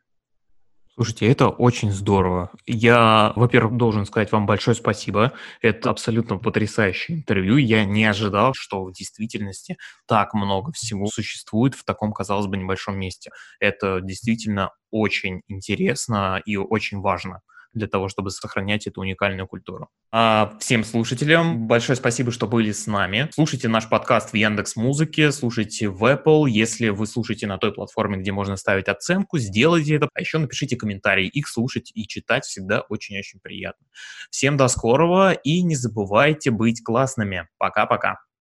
Слушайте, 0.99 1.31
это 1.31 1.49
очень 1.49 1.93
здорово. 1.93 2.51
Я, 2.67 3.33
во-первых, 3.37 3.77
должен 3.77 4.05
сказать 4.05 4.33
вам 4.33 4.47
большое 4.47 4.75
спасибо. 4.75 5.33
Это 5.63 5.91
абсолютно 5.91 6.39
потрясающее 6.39 7.19
интервью. 7.19 7.57
Я 7.57 7.85
не 7.85 8.05
ожидал, 8.05 8.53
что 8.53 8.85
в 8.85 8.93
действительности 8.93 9.77
так 10.09 10.35
много 10.35 10.73
всего 10.73 11.07
существует 11.07 11.77
в 11.77 11.85
таком, 11.85 12.13
казалось 12.13 12.49
бы, 12.49 12.57
небольшом 12.57 12.99
месте. 12.99 13.31
Это 13.61 14.01
действительно 14.01 14.73
очень 14.91 15.43
интересно 15.47 16.43
и 16.45 16.57
очень 16.57 16.99
важно 16.99 17.43
для 17.79 17.89
того, 17.89 18.09
чтобы 18.09 18.31
сохранять 18.31 18.87
эту 18.87 19.01
уникальную 19.01 19.47
культуру. 19.47 19.89
А 20.13 20.57
всем 20.61 20.85
слушателям 20.85 21.67
большое 21.67 21.97
спасибо, 21.97 22.31
что 22.31 22.47
были 22.47 22.73
с 22.73 22.87
нами. 22.87 23.29
Слушайте 23.33 23.69
наш 23.69 23.89
подкаст 23.89 24.33
в 24.33 24.35
Яндекс 24.35 24.77
Музыке, 24.77 25.33
слушайте 25.33 25.89
в 25.89 26.05
Apple. 26.05 26.49
Если 26.49 26.89
вы 26.89 27.07
слушаете 27.07 27.47
на 27.47 27.59
той 27.59 27.73
платформе, 27.73 28.19
где 28.19 28.33
можно 28.33 28.57
ставить 28.57 28.89
оценку, 28.89 29.39
сделайте 29.39 29.97
это. 29.97 30.09
А 30.15 30.21
еще 30.21 30.39
напишите 30.39 30.77
комментарии. 30.77 31.27
Их 31.27 31.49
слушать 31.49 31.91
и 31.95 32.07
читать 32.07 32.45
всегда 32.45 32.81
очень-очень 32.81 33.41
приятно. 33.41 33.87
Всем 34.31 34.57
до 34.57 34.69
скорого 34.69 35.33
и 35.33 35.63
не 35.63 35.77
забывайте 35.77 36.51
быть 36.51 36.83
классными. 36.83 37.49
Пока-пока. 37.59 38.17